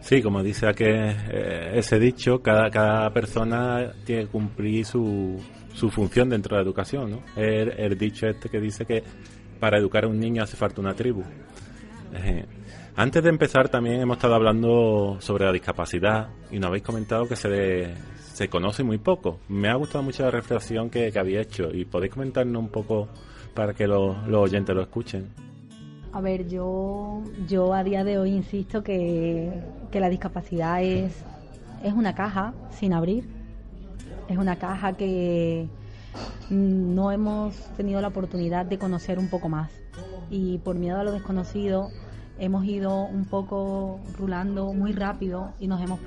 Sí, 0.00 0.20
como 0.20 0.42
dice 0.42 0.66
aquí 0.66 0.84
eh, 0.86 1.78
ese 1.78 1.98
dicho, 1.98 2.42
cada, 2.42 2.70
cada 2.70 3.10
persona 3.10 3.90
tiene 4.04 4.24
que 4.24 4.28
cumplir 4.28 4.84
su, 4.84 5.40
su 5.72 5.88
función 5.88 6.28
dentro 6.28 6.56
de 6.56 6.62
la 6.62 6.66
educación, 6.66 7.10
¿no? 7.10 7.22
El, 7.36 7.70
el 7.70 7.96
dicho 7.96 8.26
este 8.26 8.50
que 8.50 8.60
dice 8.60 8.84
que 8.84 9.02
para 9.58 9.78
educar 9.78 10.04
a 10.04 10.08
un 10.08 10.18
niño 10.18 10.42
hace 10.42 10.56
falta 10.58 10.82
una 10.82 10.92
tribu. 10.92 11.22
Antes 12.96 13.22
de 13.22 13.28
empezar 13.28 13.68
también 13.68 14.00
hemos 14.00 14.16
estado 14.18 14.34
hablando 14.36 15.16
sobre 15.20 15.44
la 15.46 15.52
discapacidad 15.52 16.28
y 16.50 16.58
nos 16.58 16.68
habéis 16.68 16.84
comentado 16.84 17.26
que 17.26 17.34
se, 17.36 17.48
de- 17.48 17.94
se 18.32 18.48
conoce 18.48 18.84
muy 18.84 18.98
poco. 18.98 19.40
Me 19.48 19.68
ha 19.68 19.74
gustado 19.74 20.04
mucho 20.04 20.22
la 20.22 20.30
reflexión 20.30 20.90
que, 20.90 21.10
que 21.10 21.18
había 21.18 21.40
hecho 21.40 21.70
y 21.72 21.84
podéis 21.84 22.12
comentarnos 22.12 22.62
un 22.62 22.68
poco 22.68 23.08
para 23.52 23.74
que 23.74 23.86
los, 23.88 24.16
los 24.28 24.42
oyentes 24.42 24.74
lo 24.76 24.82
escuchen. 24.82 25.28
A 26.12 26.20
ver, 26.20 26.48
yo, 26.48 27.22
yo 27.48 27.74
a 27.74 27.82
día 27.82 28.04
de 28.04 28.18
hoy 28.18 28.30
insisto 28.30 28.84
que, 28.84 29.50
que 29.90 29.98
la 29.98 30.08
discapacidad 30.08 30.80
es, 30.82 31.12
es 31.82 31.92
una 31.92 32.14
caja 32.14 32.54
sin 32.70 32.92
abrir. 32.92 33.24
Es 34.28 34.38
una 34.38 34.56
caja 34.56 34.92
que 34.92 35.66
no 36.50 37.10
hemos 37.10 37.56
tenido 37.76 38.00
la 38.00 38.08
oportunidad 38.08 38.64
de 38.66 38.78
conocer 38.78 39.18
un 39.18 39.28
poco 39.28 39.48
más. 39.48 39.72
Y 40.30 40.58
por 40.58 40.76
miedo 40.76 40.98
a 41.00 41.04
lo 41.04 41.10
desconocido, 41.12 41.90
hemos 42.38 42.64
ido 42.64 43.04
un 43.04 43.24
poco 43.24 44.00
rulando 44.18 44.72
muy 44.72 44.92
rápido 44.92 45.52
y 45.60 45.68
nos 45.68 45.80
hemos 45.80 46.00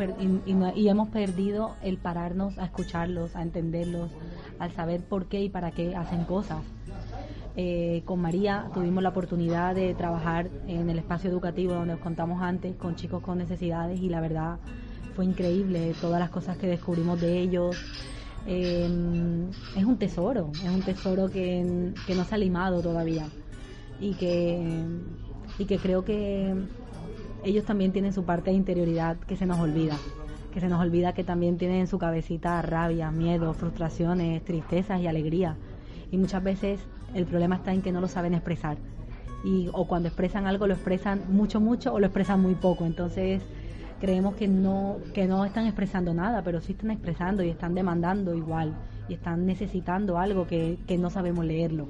y, 0.75 0.88
hemos 0.88 1.10
perdido 1.10 1.75
el 1.81 1.98
pararnos 1.98 2.57
a 2.57 2.65
escucharlos, 2.65 3.36
a 3.36 3.43
entenderlos, 3.43 4.12
al 4.60 4.72
saber 4.72 5.01
por 5.01 5.27
qué 5.27 5.41
y 5.43 5.50
para 5.50 5.72
qué 5.72 5.96
hacen 5.96 6.25
cosas. 6.25 6.60
Eh, 7.55 8.03
con 8.05 8.19
María 8.19 8.69
tuvimos 8.74 9.01
la 9.01 9.10
oportunidad 9.10 9.74
de 9.74 9.96
trabajar 9.96 10.48
en 10.67 10.89
el 10.89 11.00
espacio 11.00 11.29
educativo 11.29 11.74
donde 11.74 11.96
os 11.96 12.00
contamos 12.00 12.41
antes 12.41 12.75
con 12.75 12.96
chicos 12.96 13.24
con 13.24 13.39
necesidades 13.39 14.00
y 14.00 14.10
la 14.10 14.22
verdad 14.22 14.60
fue 15.15 15.25
increíble 15.25 15.96
todas 16.00 16.19
las 16.19 16.29
cosas 16.29 16.57
que 16.57 16.67
descubrimos 16.67 17.19
de 17.19 17.39
ellos. 17.39 17.75
Eh, 18.46 18.88
es 19.75 19.84
un 19.84 19.98
tesoro, 19.98 20.51
es 20.53 20.69
un 20.69 20.81
tesoro 20.81 21.29
que, 21.29 21.93
que 22.05 22.15
no 22.15 22.24
se 22.24 22.36
ha 22.36 22.38
limado 22.38 22.81
todavía 22.81 23.27
y 24.00 24.13
que 24.13 24.86
y 25.59 25.65
que 25.65 25.77
creo 25.77 26.05
que 26.05 26.53
ellos 27.43 27.65
también 27.65 27.91
tienen 27.91 28.13
su 28.13 28.23
parte 28.23 28.51
de 28.51 28.57
interioridad 28.57 29.17
que 29.17 29.35
se 29.35 29.45
nos 29.45 29.59
olvida, 29.59 29.95
que 30.53 30.59
se 30.59 30.67
nos 30.67 30.81
olvida 30.81 31.13
que 31.13 31.23
también 31.23 31.57
tienen 31.57 31.81
en 31.81 31.87
su 31.87 31.97
cabecita 31.97 32.61
rabia, 32.61 33.11
miedo, 33.11 33.53
frustraciones, 33.53 34.43
tristezas 34.43 35.01
y 35.01 35.07
alegría. 35.07 35.55
Y 36.11 36.17
muchas 36.17 36.43
veces 36.43 36.79
el 37.13 37.25
problema 37.25 37.55
está 37.55 37.73
en 37.73 37.81
que 37.81 37.91
no 37.91 38.01
lo 38.01 38.07
saben 38.07 38.33
expresar. 38.33 38.77
Y, 39.43 39.69
o 39.71 39.87
cuando 39.87 40.07
expresan 40.07 40.47
algo 40.47 40.67
lo 40.67 40.73
expresan 40.73 41.21
mucho, 41.29 41.59
mucho 41.59 41.93
o 41.93 41.99
lo 41.99 42.07
expresan 42.07 42.41
muy 42.41 42.55
poco. 42.55 42.85
Entonces 42.85 43.41
creemos 43.99 44.35
que 44.35 44.47
no, 44.47 44.97
que 45.13 45.27
no 45.27 45.45
están 45.45 45.65
expresando 45.65 46.13
nada, 46.13 46.41
pero 46.43 46.61
sí 46.61 46.73
están 46.73 46.91
expresando 46.91 47.43
y 47.43 47.49
están 47.49 47.73
demandando 47.73 48.33
igual 48.35 48.73
y 49.07 49.13
están 49.13 49.45
necesitando 49.45 50.17
algo 50.17 50.47
que, 50.47 50.77
que 50.87 50.97
no 50.97 51.09
sabemos 51.09 51.45
leerlo. 51.45 51.87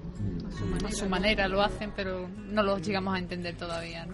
A 0.86 0.92
su, 0.92 1.10
manera 1.10 1.48
lo 1.48 1.62
hacen, 1.62 1.92
pero 1.96 2.28
no 2.52 2.64
lo 2.64 2.78
llegamos 2.78 3.16
a 3.16 3.20
entender 3.20 3.56
todavía. 3.56 4.08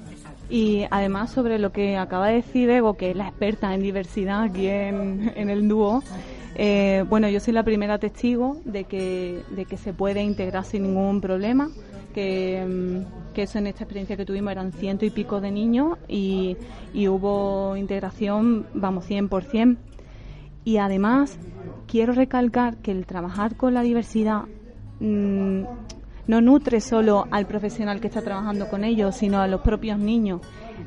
Y 0.50 0.86
además 0.92 1.32
sobre 1.32 1.60
lo 1.60 1.72
que 1.72 1.98
acaba 1.98 2.28
de 2.28 2.36
decir 2.36 2.70
Ego, 2.70 2.96
que 2.96 3.12
es 3.12 3.16
la 3.16 3.28
experta 3.28 3.74
en 3.74 3.82
diversidad 3.82 4.44
aquí 4.44 4.68
en, 4.68 5.32
en 5.36 5.50
el 5.50 5.68
dúo, 5.68 6.04
eh, 6.56 7.04
bueno, 7.10 7.30
yo 7.30 7.40
soy 7.40 7.54
la 7.54 7.64
primera 7.64 7.98
testigo 7.98 8.58
de 8.66 8.84
que, 8.84 9.42
de 9.52 9.66
que 9.66 9.78
se 9.78 9.94
puede 9.94 10.22
integrar 10.22 10.66
sin 10.66 10.84
ningún 10.84 11.22
problema. 11.22 11.70
Que, 12.14 12.64
mm, 12.64 13.34
que, 13.34 13.44
eso 13.44 13.58
en 13.58 13.66
esta 13.66 13.84
experiencia 13.84 14.16
que 14.16 14.26
tuvimos 14.26 14.52
eran 14.52 14.72
ciento 14.72 15.04
y 15.04 15.10
pico 15.10 15.42
de 15.42 15.50
niños 15.50 15.98
y, 16.08 16.58
y 16.94 17.08
hubo 17.08 17.76
integración, 17.76 18.68
vamos, 18.76 19.10
100%. 19.10 19.78
Y 20.66 20.78
además 20.78 21.38
quiero 21.88 22.14
recalcar 22.14 22.78
que 22.78 22.92
el 22.92 23.06
trabajar 23.06 23.56
con 23.56 23.74
la 23.74 23.82
diversidad 23.82 24.44
mm, 25.00 25.64
no 26.28 26.42
nutre 26.42 26.80
solo 26.80 27.28
al 27.32 27.46
profesional 27.46 28.00
que 28.00 28.08
está 28.08 28.22
trabajando 28.22 28.70
con 28.70 28.84
ellos, 28.84 29.16
sino 29.16 29.40
a 29.40 29.48
los 29.48 29.62
propios 29.62 30.00
niños. 30.00 30.42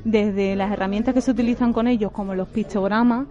Desde 0.05 0.57
las 0.57 0.73
herramientas 0.73 1.15
que 1.15 1.21
se 1.21 1.31
utilizan 1.31 1.73
con 1.73 1.87
ellos, 1.87 2.11
como 2.13 2.35
los 2.35 2.49
pictogramas, 2.49 3.27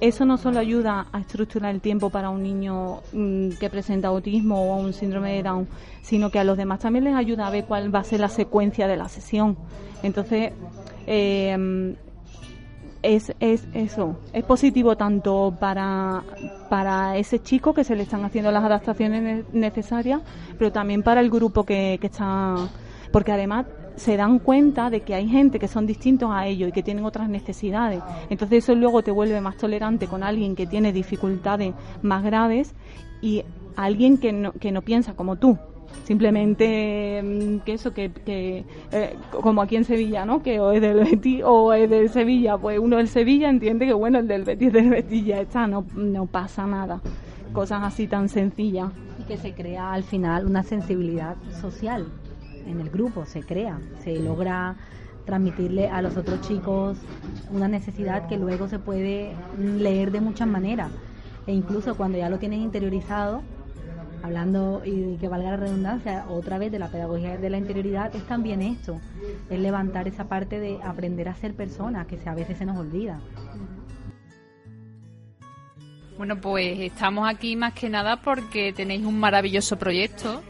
eso 0.00 0.24
no 0.24 0.36
solo 0.36 0.58
ayuda 0.58 1.06
a 1.12 1.20
estructurar 1.20 1.74
el 1.74 1.80
tiempo 1.80 2.10
para 2.10 2.30
un 2.30 2.42
niño 2.42 3.00
mm, 3.12 3.50
que 3.60 3.70
presenta 3.70 4.08
autismo 4.08 4.72
o 4.72 4.76
un 4.76 4.92
síndrome 4.92 5.34
de 5.34 5.42
Down, 5.42 5.68
sino 6.02 6.30
que 6.30 6.38
a 6.38 6.44
los 6.44 6.56
demás 6.56 6.80
también 6.80 7.04
les 7.04 7.14
ayuda 7.14 7.46
a 7.46 7.50
ver 7.50 7.64
cuál 7.64 7.94
va 7.94 8.00
a 8.00 8.04
ser 8.04 8.20
la 8.20 8.28
secuencia 8.28 8.88
de 8.88 8.96
la 8.96 9.08
sesión. 9.08 9.56
Entonces, 10.02 10.52
eh, 11.06 11.94
es, 13.04 13.34
es 13.38 13.68
eso, 13.74 14.16
es 14.32 14.42
positivo 14.44 14.96
tanto 14.96 15.54
para, 15.60 16.24
para 16.70 17.16
ese 17.16 17.40
chico 17.40 17.74
que 17.74 17.84
se 17.84 17.94
le 17.94 18.02
están 18.02 18.24
haciendo 18.24 18.50
las 18.50 18.64
adaptaciones 18.64 19.44
necesarias, 19.52 20.22
pero 20.58 20.72
también 20.72 21.02
para 21.02 21.20
el 21.20 21.30
grupo 21.30 21.64
que, 21.64 21.98
que 22.00 22.06
está, 22.06 22.56
porque 23.12 23.32
además 23.32 23.66
se 23.96 24.16
dan 24.16 24.38
cuenta 24.38 24.90
de 24.90 25.02
que 25.02 25.14
hay 25.14 25.28
gente 25.28 25.58
que 25.58 25.68
son 25.68 25.86
distintos 25.86 26.30
a 26.32 26.46
ellos 26.46 26.70
y 26.70 26.72
que 26.72 26.82
tienen 26.82 27.04
otras 27.04 27.28
necesidades. 27.28 28.02
Entonces 28.30 28.64
eso 28.64 28.74
luego 28.74 29.02
te 29.02 29.10
vuelve 29.10 29.40
más 29.40 29.56
tolerante 29.56 30.08
con 30.08 30.22
alguien 30.22 30.56
que 30.56 30.66
tiene 30.66 30.92
dificultades 30.92 31.74
más 32.02 32.24
graves 32.24 32.74
y 33.20 33.44
alguien 33.76 34.18
que 34.18 34.32
no, 34.32 34.52
que 34.52 34.72
no 34.72 34.82
piensa 34.82 35.14
como 35.14 35.36
tú 35.36 35.58
simplemente 36.04 37.22
mm, 37.22 37.58
que 37.60 37.72
eso 37.74 37.92
que, 37.94 38.10
que 38.10 38.64
eh, 38.92 39.16
como 39.30 39.62
aquí 39.62 39.76
en 39.76 39.84
Sevilla 39.84 40.24
no 40.24 40.42
que 40.42 40.60
o 40.60 40.72
es 40.72 40.80
del 40.80 41.04
Betis 41.04 41.42
o 41.44 41.72
es 41.72 41.88
del 41.88 42.10
Sevilla. 42.10 42.58
Pues 42.58 42.78
uno 42.78 42.96
del 42.96 43.08
Sevilla 43.08 43.48
entiende 43.48 43.86
que 43.86 43.94
bueno 43.94 44.18
el 44.18 44.28
del 44.28 44.44
Betis 44.44 44.68
es 44.68 44.74
del 44.74 44.90
Betis 44.90 45.28
está 45.28 45.66
no 45.66 45.84
no 45.94 46.26
pasa 46.26 46.66
nada. 46.66 47.00
Cosas 47.52 47.82
así 47.84 48.08
tan 48.08 48.28
sencillas. 48.28 48.90
Y 49.20 49.24
que 49.24 49.36
se 49.36 49.54
crea 49.54 49.92
al 49.92 50.02
final 50.02 50.46
una 50.46 50.62
sensibilidad 50.62 51.36
social 51.60 52.06
en 52.66 52.80
el 52.80 52.90
grupo 52.90 53.24
se 53.26 53.42
crea 53.42 53.78
se 54.02 54.18
logra 54.18 54.76
transmitirle 55.24 55.88
a 55.88 56.02
los 56.02 56.16
otros 56.16 56.40
chicos 56.42 56.98
una 57.50 57.68
necesidad 57.68 58.26
que 58.28 58.36
luego 58.36 58.68
se 58.68 58.78
puede 58.78 59.32
leer 59.58 60.10
de 60.10 60.20
muchas 60.20 60.48
maneras. 60.48 60.90
E 61.46 61.52
incluso 61.52 61.94
cuando 61.96 62.18
ya 62.18 62.28
lo 62.28 62.38
tienes 62.38 62.60
interiorizado 62.60 63.42
hablando 64.24 64.80
y 64.86 65.18
que 65.18 65.28
valga 65.28 65.50
la 65.50 65.56
redundancia 65.58 66.24
otra 66.30 66.56
vez 66.56 66.72
de 66.72 66.78
la 66.78 66.88
pedagogía 66.88 67.36
de 67.36 67.50
la 67.50 67.58
interioridad, 67.58 68.14
es 68.16 68.26
también 68.26 68.62
esto, 68.62 68.98
es 69.50 69.60
levantar 69.60 70.08
esa 70.08 70.24
parte 70.24 70.58
de 70.58 70.78
aprender 70.82 71.28
a 71.28 71.34
ser 71.34 71.52
persona, 71.52 72.06
que 72.06 72.18
a 72.24 72.34
veces 72.34 72.56
se 72.56 72.64
nos 72.64 72.78
olvida. 72.78 73.20
Bueno, 76.16 76.40
pues 76.40 76.78
estamos 76.80 77.28
aquí 77.28 77.54
más 77.54 77.74
que 77.74 77.90
nada 77.90 78.22
porque 78.22 78.72
tenéis 78.72 79.04
un 79.04 79.18
maravilloso 79.18 79.76
proyecto, 79.78 80.42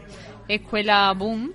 Escuela 0.47 1.11
Boom, 1.11 1.51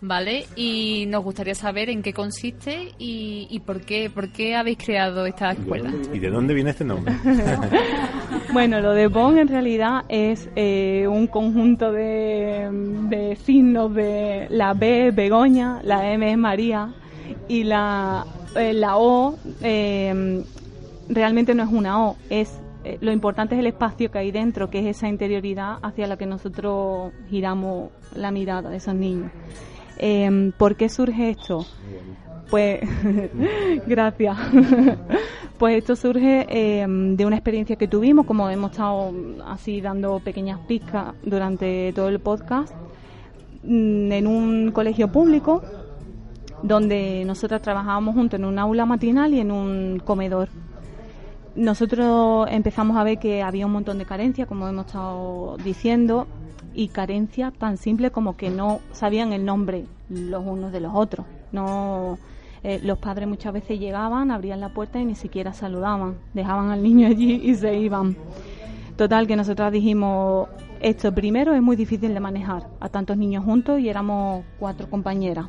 ¿vale? 0.00 0.46
Y 0.56 1.04
nos 1.06 1.22
gustaría 1.22 1.54
saber 1.54 1.88
en 1.88 2.02
qué 2.02 2.12
consiste 2.12 2.94
y, 2.98 3.62
por 3.64 3.82
qué 3.82 4.10
por 4.10 4.30
qué 4.30 4.56
habéis 4.56 4.78
creado 4.78 5.24
esta 5.24 5.52
escuela. 5.52 5.92
¿Y 6.12 6.18
de 6.18 6.30
dónde 6.30 6.52
viene 6.52 6.70
este 6.70 6.84
nombre? 6.84 7.14
bueno, 8.54 8.80
lo 8.80 8.92
de 8.92 9.08
BON 9.08 9.38
en 9.38 9.48
realidad 9.48 10.04
es 10.08 10.48
eh, 10.54 11.08
un 11.10 11.26
conjunto 11.26 11.90
de, 11.90 13.36
signos 13.44 13.92
de 13.92 14.46
la 14.48 14.74
B 14.74 15.10
Begoña, 15.10 15.80
la 15.82 16.12
M 16.12 16.30
es 16.30 16.38
María 16.38 16.94
y 17.48 17.64
la, 17.64 18.24
eh, 18.54 18.72
la 18.72 18.96
O 18.96 19.36
eh, 19.60 20.44
realmente 21.08 21.52
no 21.56 21.64
es 21.64 21.68
una 21.68 22.06
O, 22.06 22.16
es 22.30 22.60
lo 23.00 23.10
importante 23.10 23.56
es 23.56 23.58
el 23.58 23.66
espacio 23.66 24.10
que 24.12 24.18
hay 24.18 24.30
dentro, 24.30 24.70
que 24.70 24.78
es 24.78 24.98
esa 24.98 25.08
interioridad 25.08 25.78
hacia 25.82 26.06
la 26.06 26.16
que 26.16 26.26
nosotros 26.26 27.12
giramos 27.28 27.90
la 28.14 28.30
mirada 28.30 28.70
de 28.70 28.76
esos 28.76 28.94
niños. 28.94 29.32
Eh, 29.98 30.52
¿Por 30.56 30.76
qué 30.76 30.88
surge 30.88 31.30
esto? 31.30 31.66
Pues, 32.50 32.80
gracias. 33.86 34.36
pues 35.58 35.78
esto 35.78 35.96
surge 35.96 36.46
em, 36.48 37.16
de 37.16 37.26
una 37.26 37.36
experiencia 37.36 37.76
que 37.76 37.88
tuvimos, 37.88 38.26
como 38.26 38.48
hemos 38.50 38.72
estado 38.72 39.12
así 39.46 39.80
dando 39.80 40.20
pequeñas 40.20 40.60
pizcas 40.66 41.14
durante 41.22 41.92
todo 41.94 42.08
el 42.08 42.20
podcast, 42.20 42.74
mm, 43.62 44.12
en 44.12 44.26
un 44.26 44.72
colegio 44.72 45.10
público 45.10 45.62
donde 46.62 47.24
nosotras 47.26 47.60
trabajábamos 47.60 48.14
juntos 48.14 48.38
en 48.38 48.46
un 48.46 48.58
aula 48.58 48.86
matinal 48.86 49.34
y 49.34 49.40
en 49.40 49.50
un 49.50 50.00
comedor. 50.04 50.48
Nosotros 51.56 52.48
empezamos 52.50 52.96
a 52.96 53.04
ver 53.04 53.18
que 53.18 53.42
había 53.42 53.66
un 53.66 53.72
montón 53.72 53.98
de 53.98 54.06
carencias, 54.06 54.48
como 54.48 54.66
hemos 54.66 54.86
estado 54.86 55.56
diciendo, 55.62 56.26
y 56.74 56.88
carencia 56.88 57.52
tan 57.52 57.76
simple 57.76 58.10
como 58.10 58.36
que 58.36 58.50
no 58.50 58.80
sabían 58.92 59.32
el 59.32 59.44
nombre 59.44 59.84
los 60.08 60.44
unos 60.44 60.72
de 60.72 60.80
los 60.80 60.92
otros. 60.94 61.26
No, 61.52 62.18
eh, 62.62 62.80
los 62.82 62.98
padres 62.98 63.28
muchas 63.28 63.52
veces 63.52 63.78
llegaban, 63.78 64.30
abrían 64.30 64.60
la 64.60 64.70
puerta 64.70 65.00
y 65.00 65.04
ni 65.04 65.14
siquiera 65.14 65.52
saludaban, 65.52 66.16
dejaban 66.32 66.70
al 66.70 66.82
niño 66.82 67.06
allí 67.06 67.34
y 67.44 67.54
se 67.54 67.78
iban. 67.78 68.16
Total, 68.96 69.26
que 69.26 69.36
nosotras 69.36 69.72
dijimos, 69.72 70.48
esto 70.80 71.14
primero 71.14 71.54
es 71.54 71.62
muy 71.62 71.76
difícil 71.76 72.14
de 72.14 72.20
manejar 72.20 72.68
a 72.80 72.88
tantos 72.88 73.16
niños 73.16 73.44
juntos 73.44 73.80
y 73.80 73.88
éramos 73.88 74.44
cuatro 74.58 74.88
compañeras. 74.88 75.46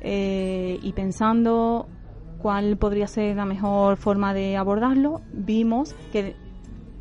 Eh, 0.00 0.80
y 0.82 0.92
pensando 0.92 1.86
cuál 2.38 2.76
podría 2.76 3.06
ser 3.06 3.36
la 3.36 3.44
mejor 3.44 3.96
forma 3.96 4.34
de 4.34 4.56
abordarlo, 4.56 5.20
vimos 5.32 5.94
que 6.12 6.34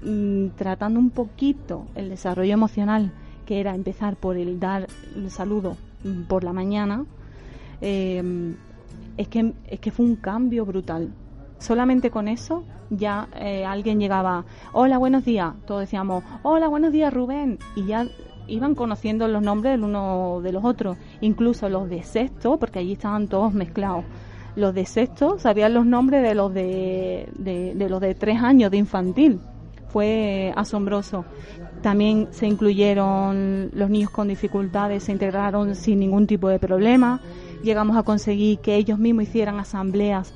Mm, 0.04 0.48
tratando 0.58 1.00
un 1.00 1.12
poquito 1.12 1.86
el 1.94 2.10
desarrollo 2.10 2.54
emocional, 2.54 3.12
que 3.46 3.60
era 3.60 3.76
empezar 3.76 4.16
por 4.16 4.36
el 4.36 4.60
dar 4.60 4.88
el 5.16 5.30
saludo 5.30 5.78
mm, 6.04 6.24
por 6.24 6.44
la 6.44 6.54
mañana, 6.54 7.06
eh, 7.82 8.56
es, 9.18 9.28
que, 9.28 9.54
es 9.68 9.80
que 9.80 9.92
fue 9.92 10.06
un 10.06 10.16
cambio 10.16 10.66
brutal. 10.66 11.10
Solamente 11.60 12.10
con 12.10 12.28
eso 12.28 12.64
ya 12.90 13.28
eh, 13.36 13.64
alguien 13.64 14.00
llegaba, 14.00 14.46
hola, 14.74 14.98
buenos 14.98 15.24
días. 15.24 15.54
Todos 15.68 15.82
decíamos, 15.82 16.24
hola, 16.42 16.68
buenos 16.68 16.92
días, 16.92 17.14
Rubén. 17.14 17.60
Y 17.76 17.86
ya 17.86 18.08
iban 18.48 18.74
conociendo 18.74 19.28
los 19.28 19.44
nombres 19.44 19.74
del 19.74 19.84
uno 19.84 20.42
de 20.42 20.52
los 20.52 20.66
otros, 20.66 20.98
incluso 21.22 21.70
los 21.70 21.88
de 21.90 22.02
sexto, 22.02 22.58
porque 22.58 22.80
allí 22.80 22.94
estaban 22.94 23.28
todos 23.28 23.54
mezclados. 23.54 24.04
Los 24.56 24.74
de 24.74 24.88
sexto 24.88 25.38
sabían 25.38 25.76
los 25.76 25.86
nombres 25.86 26.24
de 26.24 26.34
los 26.34 26.52
de, 26.52 27.30
de 27.36 27.90
los 27.90 28.02
de 28.02 28.16
tres 28.16 28.42
años 28.42 28.72
de 28.72 28.78
infantil. 28.78 29.40
Fue 29.92 30.54
asombroso. 30.56 31.26
También 31.82 32.28
se 32.32 32.48
incluyeron 32.48 33.72
los 33.74 33.90
niños 33.90 34.10
con 34.10 34.28
dificultades, 34.28 35.04
se 35.04 35.12
integraron 35.12 35.76
sin 35.76 36.00
ningún 36.00 36.28
tipo 36.28 36.48
de 36.48 36.60
problema. 36.60 37.20
Llegamos 37.64 37.98
a 37.98 38.04
conseguir 38.04 38.60
que 38.60 38.76
ellos 38.76 39.00
mismos 39.00 39.24
hicieran 39.24 39.60
asambleas 39.60 40.34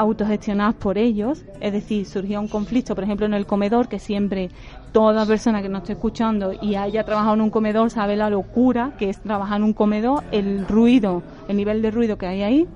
autogestionadas 0.00 0.76
por 0.76 0.96
ellos, 0.96 1.44
es 1.60 1.74
decir, 1.74 2.06
surgía 2.06 2.40
un 2.40 2.48
conflicto, 2.48 2.94
por 2.94 3.04
ejemplo, 3.04 3.26
en 3.26 3.34
el 3.34 3.44
comedor, 3.44 3.86
que 3.86 3.98
siempre 3.98 4.48
toda 4.92 5.26
persona 5.26 5.60
que 5.60 5.68
nos 5.68 5.82
esté 5.82 5.92
escuchando 5.92 6.54
y 6.58 6.76
haya 6.76 7.04
trabajado 7.04 7.34
en 7.34 7.42
un 7.42 7.50
comedor 7.50 7.90
sabe 7.90 8.16
la 8.16 8.30
locura 8.30 8.94
que 8.98 9.10
es 9.10 9.20
trabajar 9.20 9.58
en 9.58 9.64
un 9.64 9.72
comedor, 9.74 10.24
el 10.32 10.66
ruido, 10.66 11.22
el 11.48 11.58
nivel 11.58 11.82
de 11.82 11.90
ruido 11.90 12.16
que 12.16 12.26
hay 12.26 12.42
ahí, 12.42 12.68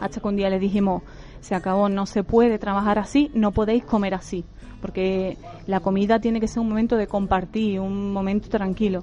hasta 0.00 0.18
que 0.18 0.28
un 0.28 0.36
día 0.36 0.48
les 0.48 0.62
dijimos, 0.62 1.02
se 1.40 1.54
acabó, 1.54 1.90
no 1.90 2.06
se 2.06 2.24
puede 2.24 2.58
trabajar 2.58 2.98
así, 2.98 3.30
no 3.34 3.52
podéis 3.52 3.84
comer 3.84 4.14
así, 4.14 4.46
porque 4.86 5.36
la 5.66 5.80
comida 5.80 6.20
tiene 6.20 6.38
que 6.38 6.46
ser 6.46 6.60
un 6.60 6.68
momento 6.68 6.96
de 6.96 7.08
compartir, 7.08 7.80
un 7.80 8.12
momento 8.12 8.48
tranquilo. 8.48 9.02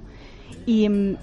Y 0.64 0.88
mm, 0.88 1.16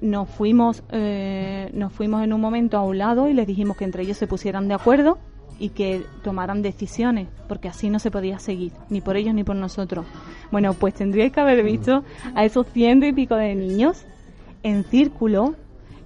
nos 0.00 0.30
fuimos, 0.30 0.82
eh, 0.90 1.70
nos 1.74 1.92
fuimos 1.92 2.24
en 2.24 2.32
un 2.32 2.40
momento 2.40 2.78
a 2.78 2.82
un 2.82 2.96
lado 2.96 3.28
y 3.28 3.34
les 3.34 3.46
dijimos 3.46 3.76
que 3.76 3.84
entre 3.84 4.04
ellos 4.04 4.16
se 4.16 4.26
pusieran 4.26 4.68
de 4.68 4.74
acuerdo 4.74 5.18
y 5.58 5.68
que 5.68 6.02
tomaran 6.24 6.62
decisiones, 6.62 7.28
porque 7.46 7.68
así 7.68 7.90
no 7.90 7.98
se 7.98 8.10
podía 8.10 8.38
seguir, 8.38 8.72
ni 8.88 9.02
por 9.02 9.18
ellos 9.18 9.34
ni 9.34 9.44
por 9.44 9.56
nosotros. 9.56 10.06
Bueno, 10.50 10.72
pues 10.72 10.94
tendríais 10.94 11.30
que 11.30 11.40
haber 11.40 11.62
visto 11.62 12.02
a 12.34 12.46
esos 12.46 12.66
ciento 12.68 13.04
y 13.04 13.12
pico 13.12 13.36
de 13.36 13.54
niños 13.54 14.06
en 14.62 14.84
círculo, 14.84 15.56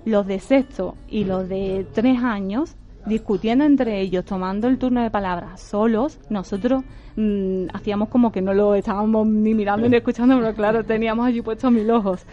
los 0.04 0.26
de 0.26 0.40
sexto 0.40 0.96
y 1.08 1.26
los 1.26 1.48
de 1.48 1.86
tres 1.94 2.20
años, 2.24 2.74
discutiendo 3.06 3.62
entre 3.62 4.00
ellos, 4.00 4.24
tomando 4.24 4.66
el 4.66 4.78
turno 4.78 5.00
de 5.00 5.12
palabras 5.12 5.60
solos. 5.60 6.18
Nosotros 6.28 6.82
mm, 7.20 7.68
hacíamos 7.74 8.08
como 8.08 8.32
que 8.32 8.40
no 8.40 8.54
lo 8.54 8.74
estábamos 8.74 9.26
ni 9.26 9.54
mirando 9.54 9.88
ni 9.88 9.96
escuchando, 9.96 10.38
pero 10.38 10.54
claro, 10.54 10.84
teníamos 10.84 11.26
allí 11.26 11.42
puestos 11.42 11.70
mil 11.70 11.90
ojos. 11.90 12.24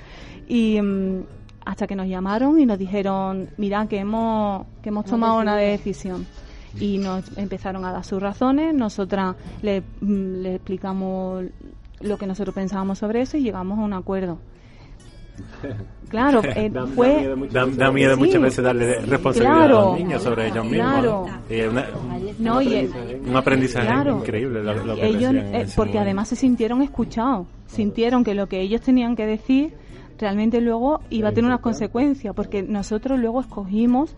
Y 0.48 0.82
mm, 0.82 1.24
hasta 1.66 1.88
que 1.88 1.96
nos 1.96 2.08
llamaron 2.08 2.60
y 2.60 2.66
nos 2.66 2.80
dijeron, 2.80 3.50
mira, 3.58 3.88
que 3.88 4.00
hemos, 4.00 4.66
que 4.82 4.90
hemos 4.90 5.06
tomado 5.06 5.40
una 5.40 5.56
decisión 5.56 6.26
y 6.80 6.98
nos 6.98 7.38
empezaron 7.38 7.84
a 7.86 7.92
dar 7.92 8.06
sus 8.06 8.22
razones. 8.22 8.74
Nosotras 8.74 9.36
le, 9.62 9.82
mm, 10.02 10.42
le 10.42 10.56
explicamos 10.56 11.46
lo 12.00 12.18
que 12.18 12.28
nosotros 12.28 12.56
pensábamos 12.56 13.00
sobre 13.00 13.22
eso 13.22 13.38
y 13.38 13.44
llegamos 13.44 13.80
a 13.80 13.82
un 13.82 13.94
acuerdo. 13.94 14.40
Claro, 16.10 16.42
eh, 16.42 16.70
Da- 16.72 16.86
fue 16.88 17.10
da 17.10 17.20
miedo, 17.20 17.38
mucho- 17.38 17.52
da- 17.54 17.66
da 17.66 17.92
miedo 17.92 18.14
Sí. 18.14 18.20
muchas 18.22 18.42
veces 18.42 18.64
darle 18.64 19.00
responsabilidad 19.02 19.58
Claro. 19.58 19.78
a 19.78 19.82
los 19.92 20.00
niños 20.00 20.24
sobre 20.24 20.48
ellos 20.48 20.64
mismos. 20.66 20.92
Claro. 20.94 21.26
Y 21.50 21.54
es 21.56 21.70
una- 21.70 21.86
no 22.40 22.62
y 22.62 22.74
es- 22.76 22.92
un 23.28 23.36
aprendizaje 23.36 23.88
Claro. 23.88 24.18
increíble 24.20 24.64
lo, 24.64 24.74
lo 24.86 24.96
que 24.96 25.06
ellos 25.06 25.34
eh, 25.34 25.66
porque 25.76 25.90
momento. 25.96 26.00
además 26.00 26.28
se 26.30 26.36
sintieron 26.38 26.82
escuchados 26.82 27.48
sintieron 27.66 28.24
que 28.24 28.36
lo 28.36 28.48
que 28.48 28.62
ellos 28.62 28.80
tenían 28.80 29.18
que 29.18 29.26
decir 29.26 29.74
realmente 30.18 30.62
luego 30.62 31.02
iba 31.10 31.28
a 31.28 31.32
tener 31.34 31.50
unas 31.50 31.60
consecuencias 31.60 32.34
porque 32.34 32.64
nosotros 32.64 33.20
luego 33.20 33.42
escogimos 33.42 34.16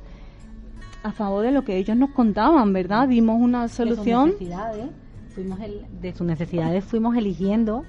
a 1.02 1.12
favor 1.12 1.44
de 1.44 1.52
lo 1.52 1.64
que 1.64 1.78
ellos 1.78 1.98
nos 1.98 2.12
contaban 2.12 2.72
verdad 2.72 3.08
dimos 3.08 3.42
una 3.42 3.68
solución 3.68 4.26
De 4.30 4.32
sus 4.34 4.42
necesidades, 4.42 4.86
fuimos 5.34 5.60
el- 5.62 5.86
de 6.02 6.14
sus 6.14 6.28
necesidades 6.28 6.84
fuimos 6.86 7.18
eligiendo 7.18 7.84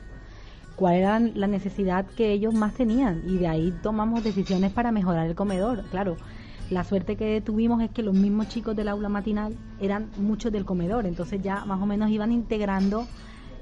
cuál 0.81 0.95
era 0.95 1.21
la 1.21 1.47
necesidad 1.47 2.07
que 2.07 2.33
ellos 2.33 2.55
más 2.55 2.73
tenían 2.73 3.23
y 3.27 3.37
de 3.37 3.47
ahí 3.47 3.79
tomamos 3.83 4.25
decisiones 4.25 4.73
para 4.73 4.90
mejorar 4.90 5.27
el 5.27 5.35
comedor. 5.35 5.85
Claro, 5.90 6.16
la 6.71 6.85
suerte 6.85 7.16
que 7.16 7.43
tuvimos 7.43 7.83
es 7.83 7.90
que 7.90 8.03
los 8.03 8.14
mismos 8.14 8.49
chicos 8.49 8.75
del 8.75 8.88
aula 8.88 9.11
matinal 9.11 9.55
eran 9.79 10.09
muchos 10.16 10.51
del 10.51 10.64
comedor, 10.64 11.05
entonces 11.05 11.43
ya 11.43 11.66
más 11.66 11.83
o 11.83 11.85
menos 11.85 12.09
iban 12.09 12.33
integrando 12.33 13.07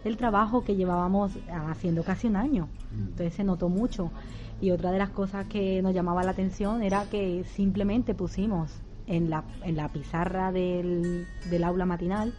el 0.04 0.16
trabajo 0.16 0.62
que 0.62 0.76
llevábamos 0.76 1.32
haciendo 1.68 2.04
casi 2.04 2.28
un 2.28 2.36
año. 2.36 2.68
Entonces 2.92 3.34
se 3.34 3.42
notó 3.42 3.68
mucho. 3.68 4.12
Y 4.60 4.70
otra 4.70 4.92
de 4.92 4.98
las 4.98 5.10
cosas 5.10 5.46
que 5.46 5.82
nos 5.82 5.94
llamaba 5.94 6.22
la 6.22 6.30
atención 6.30 6.84
era 6.84 7.04
que 7.10 7.42
simplemente 7.42 8.14
pusimos 8.14 8.70
en 9.08 9.28
la, 9.28 9.42
en 9.64 9.76
la 9.76 9.88
pizarra 9.88 10.52
del, 10.52 11.26
del 11.50 11.64
aula 11.64 11.84
matinal, 11.84 12.32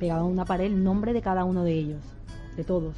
pegado 0.00 0.26
en 0.26 0.32
una 0.32 0.44
pared, 0.44 0.66
el 0.66 0.82
nombre 0.82 1.12
de 1.12 1.22
cada 1.22 1.44
uno 1.44 1.62
de 1.62 1.74
ellos, 1.74 2.02
de 2.56 2.64
todos. 2.64 2.94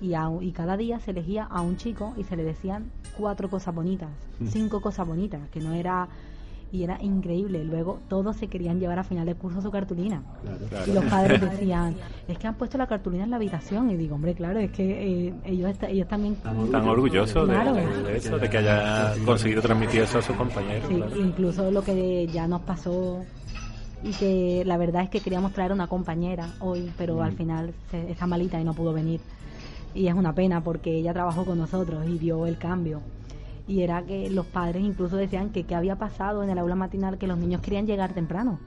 Y, 0.00 0.14
a- 0.14 0.30
y 0.40 0.52
cada 0.52 0.76
día 0.76 1.00
se 1.00 1.10
elegía 1.12 1.44
a 1.44 1.60
un 1.62 1.76
chico 1.76 2.14
y 2.16 2.24
se 2.24 2.36
le 2.36 2.44
decían 2.44 2.90
cuatro 3.16 3.48
cosas 3.48 3.74
bonitas, 3.74 4.10
cinco 4.48 4.80
cosas 4.80 5.06
bonitas, 5.06 5.40
que 5.50 5.60
no 5.60 5.72
era... 5.72 6.08
Y 6.72 6.82
era 6.82 7.00
increíble. 7.00 7.64
Luego 7.64 8.00
todos 8.08 8.36
se 8.36 8.48
querían 8.48 8.80
llevar 8.80 8.98
a 8.98 9.04
final 9.04 9.24
de 9.24 9.36
curso 9.36 9.62
su 9.62 9.70
cartulina. 9.70 10.24
Y 10.84 10.92
los 10.92 11.04
padres 11.04 11.40
decían, 11.52 11.94
es 12.26 12.36
que 12.38 12.46
han 12.48 12.56
puesto 12.56 12.76
la 12.76 12.88
cartulina 12.88 13.22
en 13.22 13.30
la 13.30 13.36
habitación. 13.36 13.88
Y 13.92 13.96
digo, 13.96 14.16
hombre, 14.16 14.34
claro, 14.34 14.58
es 14.58 14.72
que 14.72 15.28
eh, 15.28 15.34
ellos, 15.44 15.70
está- 15.70 15.88
ellos 15.88 16.08
también... 16.08 16.34
Tan 16.34 16.88
orgulloso 16.88 17.46
de- 17.46 17.52
Claro. 17.54 17.72
de, 17.72 17.86
de 18.02 18.16
eso, 18.16 18.36
de 18.36 18.50
que 18.50 18.58
haya 18.58 19.14
conseguido 19.24 19.62
transmitir 19.62 20.00
eso 20.02 20.18
a 20.18 20.22
sus 20.22 20.34
compañeros. 20.36 20.88
Sí, 20.88 20.96
claro. 20.96 21.16
incluso 21.16 21.70
lo 21.70 21.82
que 21.84 22.26
ya 22.26 22.48
nos 22.48 22.62
pasó 22.62 23.24
y 24.08 24.12
que 24.12 24.62
la 24.66 24.76
verdad 24.76 25.02
es 25.02 25.10
que 25.10 25.20
queríamos 25.20 25.52
traer 25.52 25.72
una 25.72 25.86
compañera 25.88 26.48
hoy, 26.60 26.90
pero 26.96 27.22
al 27.22 27.32
final 27.32 27.72
se- 27.90 28.10
está 28.10 28.26
malita 28.26 28.60
y 28.60 28.64
no 28.64 28.72
pudo 28.74 28.92
venir. 28.92 29.20
Y 29.94 30.06
es 30.08 30.14
una 30.14 30.34
pena 30.34 30.62
porque 30.62 30.94
ella 30.98 31.12
trabajó 31.12 31.44
con 31.44 31.58
nosotros 31.58 32.06
y 32.08 32.18
vio 32.18 32.46
el 32.46 32.58
cambio. 32.58 33.00
Y 33.68 33.80
era 33.82 34.02
que 34.02 34.30
los 34.30 34.46
padres 34.46 34.84
incluso 34.84 35.16
decían 35.16 35.50
que 35.50 35.64
qué 35.64 35.74
había 35.74 35.96
pasado 35.96 36.44
en 36.44 36.50
el 36.50 36.58
aula 36.58 36.76
matinal, 36.76 37.18
que 37.18 37.26
los 37.26 37.36
niños 37.36 37.60
querían 37.62 37.84
llegar 37.86 38.12
temprano. 38.12 38.60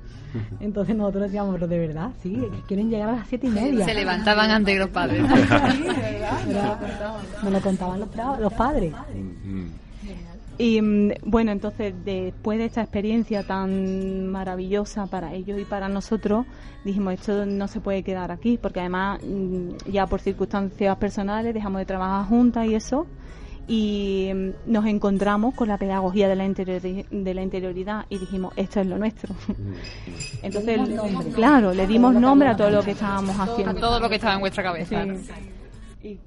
Entonces 0.60 0.96
nosotros 0.96 1.24
decíamos, 1.24 1.54
pero 1.56 1.68
de 1.68 1.80
verdad, 1.80 2.10
sí, 2.22 2.34
que 2.36 2.62
quieren 2.68 2.90
llegar 2.90 3.10
a 3.10 3.14
las 3.14 3.28
siete 3.28 3.48
y 3.48 3.50
media. 3.50 3.86
Se 3.86 3.94
levantaban 3.94 4.52
ante 4.52 4.78
los 4.78 4.90
padres. 4.90 5.24
Era- 6.50 6.78
Me 7.44 7.52
lo 7.52 7.62
contaban 7.62 8.00
los, 8.02 8.10
tra- 8.12 8.38
los 8.40 8.54
padres. 8.54 8.94
Mm. 9.16 9.68
Y 10.60 10.82
mm, 10.82 11.12
bueno, 11.24 11.52
entonces 11.54 11.94
después 12.04 12.60
de 12.60 12.66
esta 12.66 12.82
experiencia 12.82 13.44
tan 13.48 14.28
maravillosa 14.28 15.08
para 15.08 15.34
ellos 15.34 15.58
y 15.60 15.64
para 15.64 15.88
nosotros, 15.88 16.46
dijimos 16.84 17.14
esto 17.14 17.46
no 17.46 17.68
se 17.70 17.80
puede 17.80 18.04
quedar 18.04 18.30
aquí, 18.32 18.58
porque 18.62 18.82
además 18.82 19.20
mm, 19.24 19.90
ya 19.92 20.06
por 20.06 20.20
circunstancias 20.20 20.96
personales 20.98 21.54
dejamos 21.54 21.80
de 21.80 21.86
trabajar 21.86 22.28
juntas 22.28 22.68
y 22.68 22.76
eso, 22.76 23.08
y 23.70 24.32
mm, 24.36 24.50
nos 24.72 24.86
encontramos 24.86 25.56
con 25.56 25.70
la 25.70 25.78
pedagogía 25.78 26.28
de 26.28 26.36
la, 26.36 26.46
interiori- 26.46 27.08
de 27.10 27.34
la 27.34 27.42
interioridad 27.42 28.06
y 28.10 28.18
dijimos 28.18 28.52
esto 28.58 28.82
es 28.82 28.88
lo 28.88 28.98
nuestro. 28.98 29.34
Entonces, 30.44 30.80
claro, 31.36 31.74
le 31.74 31.88
dimos 31.88 32.14
nombre 32.16 32.50
a 32.50 32.56
todo 32.58 32.70
lo 32.70 32.84
que 32.84 32.92
estábamos 32.92 33.40
A 33.40 33.44
haciendo. 33.44 33.76
todo 33.80 34.00
lo 34.00 34.10
que 34.10 34.16
estaba 34.16 34.34
en 34.34 34.40
vuestra 34.42 34.64
cabeza. 34.64 35.06
Sí. 35.06 35.40
¿Y 36.04 36.20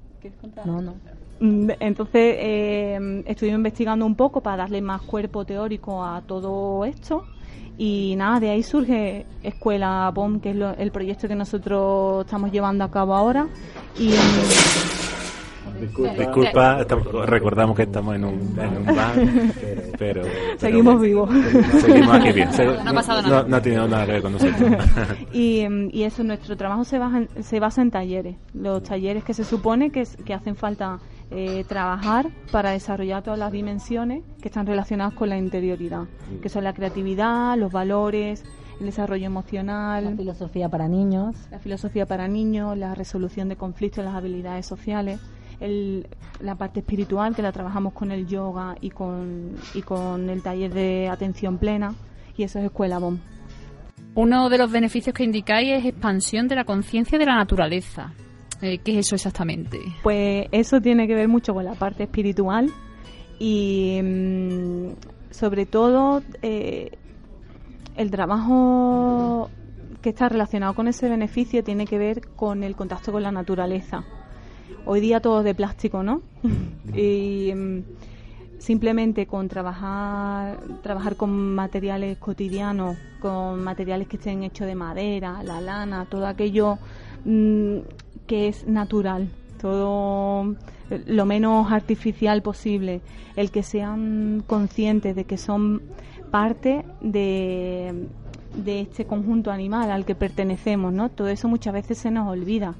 No, 0.65 0.81
no. 0.81 0.93
Mm, 1.39 1.69
Entonces 1.79 2.35
eh, 2.39 3.23
estuvimos 3.25 3.57
investigando 3.57 4.05
un 4.05 4.15
poco 4.15 4.41
para 4.41 4.57
darle 4.57 4.81
más 4.81 5.01
cuerpo 5.01 5.45
teórico 5.45 6.03
a 6.03 6.21
todo 6.21 6.85
esto 6.85 7.25
y 7.77 8.13
nada, 8.17 8.39
de 8.39 8.51
ahí 8.51 8.61
surge 8.63 9.25
Escuela 9.41 10.11
POM, 10.13 10.39
que 10.39 10.51
es 10.51 10.55
lo- 10.55 10.71
el 10.77 10.91
proyecto 10.91 11.27
que 11.27 11.35
nosotros 11.35 12.23
estamos 12.25 12.51
llevando 12.51 12.83
a 12.83 12.91
cabo 12.91 13.15
ahora. 13.15 13.47
Y 13.99 14.11
Disculpa, 15.79 16.81
estamos- 16.81 17.25
recordamos 17.29 17.75
que 17.75 17.83
estamos 17.83 18.15
en 18.15 18.25
un, 18.25 18.59
en 18.59 18.77
un 18.77 18.85
bar, 18.85 19.13
pero, 19.57 19.81
pero 19.97 20.23
Seguimos 20.57 21.01
vivos. 21.01 21.29
Seguimos 21.81 22.15
aquí 22.15 22.31
bien. 22.31 22.51
Se- 22.53 22.65
No 22.65 22.89
ha 22.89 22.93
pasado 22.93 23.21
nada. 23.21 23.41
No, 23.43 23.47
no 23.49 23.55
ha 23.57 23.61
tenido 23.61 23.87
nada 23.87 24.05
que 24.05 24.11
ver 24.13 24.21
con 24.21 24.33
nosotros. 24.33 24.71
y, 25.33 25.67
mm, 25.67 25.89
y 25.91 26.03
eso, 26.03 26.23
nuestro 26.23 26.55
trabajo 26.57 26.83
se 26.83 26.99
basa, 26.99 27.17
en, 27.17 27.43
se 27.43 27.59
basa 27.59 27.81
en 27.81 27.91
talleres. 27.91 28.35
Los 28.53 28.83
talleres 28.83 29.23
que 29.23 29.33
se 29.33 29.43
supone 29.43 29.89
que, 29.91 30.03
que 30.25 30.33
hacen 30.33 30.55
falta 30.55 30.99
eh, 31.31 31.63
trabajar 31.67 32.27
para 32.51 32.71
desarrollar 32.71 33.23
todas 33.23 33.39
las 33.39 33.51
dimensiones 33.51 34.23
que 34.41 34.47
están 34.49 34.65
relacionadas 34.67 35.13
con 35.13 35.29
la 35.29 35.37
interioridad, 35.37 36.03
que 36.41 36.49
son 36.49 36.63
la 36.63 36.73
creatividad, 36.73 37.57
los 37.57 37.71
valores, 37.71 38.43
el 38.79 38.85
desarrollo 38.87 39.21
La 39.21 39.27
emocional, 39.27 40.15
filosofía 40.17 40.69
para 40.69 40.87
niños. 40.87 41.35
la 41.51 41.59
filosofía 41.59 42.05
para 42.05 42.27
niños, 42.27 42.77
la 42.77 42.93
resolución 42.95 43.47
de 43.49 43.55
conflictos, 43.55 44.03
las 44.03 44.13
habilidades 44.15 44.65
sociales, 44.65 45.19
el- 45.63 46.07
la 46.39 46.55
parte 46.55 46.81
espiritual 46.81 47.35
que 47.35 47.41
la 47.41 47.51
trabajamos 47.51 47.93
con 47.93 48.11
el 48.11 48.27
yoga 48.27 48.75
y 48.81 48.89
con, 48.89 49.55
y 49.73 49.81
con 49.81 50.29
el 50.29 50.41
taller 50.41 50.73
de 50.73 51.07
atención 51.09 51.57
plena 51.57 51.93
y 52.37 52.43
eso 52.43 52.59
es 52.59 52.65
Escuela 52.65 52.99
BOM. 52.99 53.17
Uno 54.15 54.49
de 54.49 54.57
los 54.57 54.71
beneficios 54.71 55.13
que 55.15 55.23
indicáis 55.23 55.69
es 55.71 55.85
expansión 55.85 56.47
de 56.47 56.55
la 56.55 56.65
conciencia 56.65 57.17
de 57.17 57.25
la 57.25 57.35
naturaleza. 57.35 58.13
Eh, 58.61 58.77
¿Qué 58.79 58.91
es 58.99 59.07
eso 59.07 59.15
exactamente? 59.15 59.79
Pues 60.03 60.47
eso 60.51 60.79
tiene 60.81 61.07
que 61.07 61.15
ver 61.15 61.27
mucho 61.27 61.53
con 61.53 61.65
la 61.65 61.73
parte 61.73 62.03
espiritual 62.03 62.69
y 63.39 63.99
mm, 64.03 64.87
sobre 65.31 65.65
todo 65.65 66.21
eh, 66.41 66.91
el 67.97 68.11
trabajo 68.11 69.49
que 70.01 70.09
está 70.09 70.29
relacionado 70.29 70.73
con 70.75 70.87
ese 70.87 71.09
beneficio 71.09 71.63
tiene 71.63 71.85
que 71.87 71.97
ver 71.97 72.21
con 72.35 72.63
el 72.63 72.75
contacto 72.75 73.11
con 73.11 73.23
la 73.23 73.31
naturaleza. 73.31 74.03
Hoy 74.85 74.99
día 74.99 75.21
todo 75.21 75.39
es 75.39 75.45
de 75.45 75.55
plástico, 75.55 76.03
¿no? 76.03 76.21
y 76.93 77.53
mm, 77.53 77.83
simplemente 78.59 79.25
con 79.27 79.47
trabajar, 79.47 80.57
trabajar 80.81 81.15
con 81.15 81.55
materiales 81.55 82.17
cotidianos, 82.17 82.97
con 83.19 83.63
materiales 83.63 84.07
que 84.07 84.17
estén 84.17 84.43
hechos 84.43 84.67
de 84.67 84.75
madera, 84.75 85.43
la 85.43 85.61
lana, 85.61 86.05
todo 86.09 86.27
aquello 86.27 86.77
mm, 87.25 87.77
que 88.27 88.47
es 88.47 88.67
natural, 88.67 89.29
todo 89.59 90.55
lo 91.07 91.25
menos 91.25 91.71
artificial 91.71 92.41
posible, 92.41 93.01
el 93.35 93.51
que 93.51 93.63
sean 93.63 94.43
conscientes 94.45 95.15
de 95.15 95.25
que 95.25 95.37
son 95.37 95.81
parte 96.31 96.85
de 97.01 98.07
este 98.65 99.05
conjunto 99.05 99.51
animal 99.51 99.91
al 99.91 100.05
que 100.05 100.15
pertenecemos, 100.15 100.93
¿no? 100.93 101.09
Todo 101.09 101.27
eso 101.27 101.47
muchas 101.47 101.73
veces 101.73 101.97
se 101.97 102.11
nos 102.11 102.27
olvida. 102.27 102.75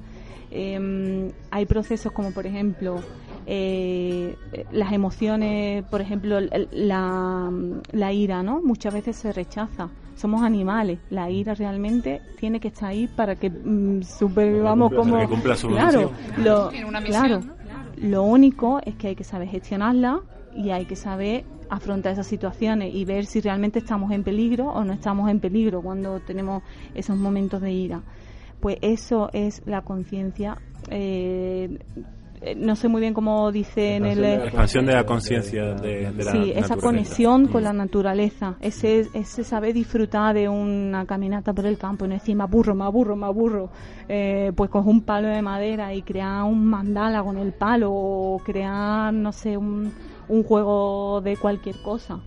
Em, 0.56 1.32
hay 1.50 1.66
procesos 1.66 2.12
como, 2.12 2.30
por 2.30 2.46
ejemplo, 2.46 3.00
eh, 3.44 4.36
las 4.70 4.92
emociones, 4.92 5.84
por 5.86 6.00
ejemplo, 6.00 6.38
la, 6.40 7.50
la, 7.90 8.12
ira, 8.12 8.44
¿no? 8.44 8.62
Muchas 8.62 8.94
veces 8.94 9.16
se 9.16 9.32
rechaza. 9.32 9.88
Somos 10.14 10.44
animales. 10.44 11.00
La 11.10 11.28
ira 11.28 11.54
realmente 11.54 12.22
tiene 12.38 12.60
que 12.60 12.68
estar 12.68 12.90
ahí 12.90 13.08
para 13.08 13.34
que 13.34 13.50
mm, 13.50 14.02
supervivamos 14.02 14.92
como. 14.92 15.18
claro, 15.66 16.12
lo, 16.38 16.70
claro. 17.04 17.40
Lo 17.96 18.22
único 18.22 18.80
es 18.84 18.94
que 18.94 19.08
hay 19.08 19.16
que 19.16 19.24
saber 19.24 19.48
gestionarla 19.48 20.20
y 20.54 20.70
hay 20.70 20.84
que 20.84 20.94
saber 20.94 21.44
afrontar 21.68 22.12
esas 22.12 22.28
situaciones 22.28 22.94
y 22.94 23.04
ver 23.04 23.26
si 23.26 23.40
realmente 23.40 23.80
estamos 23.80 24.12
en 24.12 24.22
peligro 24.22 24.66
o 24.66 24.84
no 24.84 24.92
estamos 24.92 25.28
en 25.30 25.40
peligro 25.40 25.82
cuando 25.82 26.20
tenemos 26.20 26.62
esos 26.94 27.16
momentos 27.16 27.60
de 27.60 27.72
ira. 27.72 28.02
Pues 28.64 28.78
eso 28.80 29.28
es 29.34 29.60
la 29.66 29.82
conciencia 29.82 30.56
eh, 30.88 31.78
eh, 32.40 32.54
no 32.54 32.76
sé 32.76 32.88
muy 32.88 33.02
bien 33.02 33.12
cómo 33.12 33.52
dice 33.52 33.96
en 33.96 34.06
el... 34.06 34.22
La 34.22 34.44
expansión 34.44 34.86
de 34.86 34.94
la 34.94 35.04
conciencia 35.04 35.74
de, 35.74 36.10
la 36.10 36.32
Sí, 36.32 36.50
esa 36.56 36.78
conexión 36.78 37.48
con 37.48 37.62
la 37.62 37.74
naturaleza, 37.74 38.56
ese, 38.62 39.06
ese 39.12 39.44
saber 39.44 39.74
disfrutar 39.74 40.34
de 40.34 40.48
una 40.48 41.04
caminata 41.04 41.52
por 41.52 41.66
el 41.66 41.76
campo, 41.76 42.06
no 42.06 42.14
decir, 42.14 42.34
me 42.36 42.44
aburro, 42.44 42.74
me 42.74 42.84
aburro, 42.84 43.16
me 43.16 43.26
aburro, 43.26 43.68
eh, 44.08 44.50
pues 44.56 44.70
coger 44.70 44.90
un 44.90 45.02
palo 45.02 45.28
de 45.28 45.42
madera 45.42 45.92
y 45.92 46.00
crear 46.00 46.44
un 46.44 46.64
mandala 46.64 47.22
con 47.22 47.36
el 47.36 47.52
palo 47.52 47.92
o 47.92 48.38
crear, 48.38 49.12
no 49.12 49.30
sé, 49.32 49.58
un, 49.58 49.92
un 50.28 50.42
juego 50.42 51.20
de 51.20 51.36
cualquier 51.36 51.76
cosa. 51.82 52.18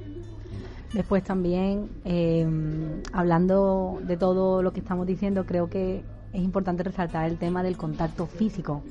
Después 0.93 1.23
también, 1.23 1.89
eh, 2.05 2.47
hablando 3.11 3.99
de 4.03 4.17
todo 4.17 4.61
lo 4.61 4.71
que 4.71 4.81
estamos 4.81 5.07
diciendo, 5.07 5.45
creo 5.47 5.67
que 5.67 6.03
es 6.33 6.41
importante 6.41 6.83
resaltar 6.83 7.29
el 7.29 7.37
tema 7.37 7.63
del 7.63 7.77
contacto 7.77 8.27
físico 8.27 8.83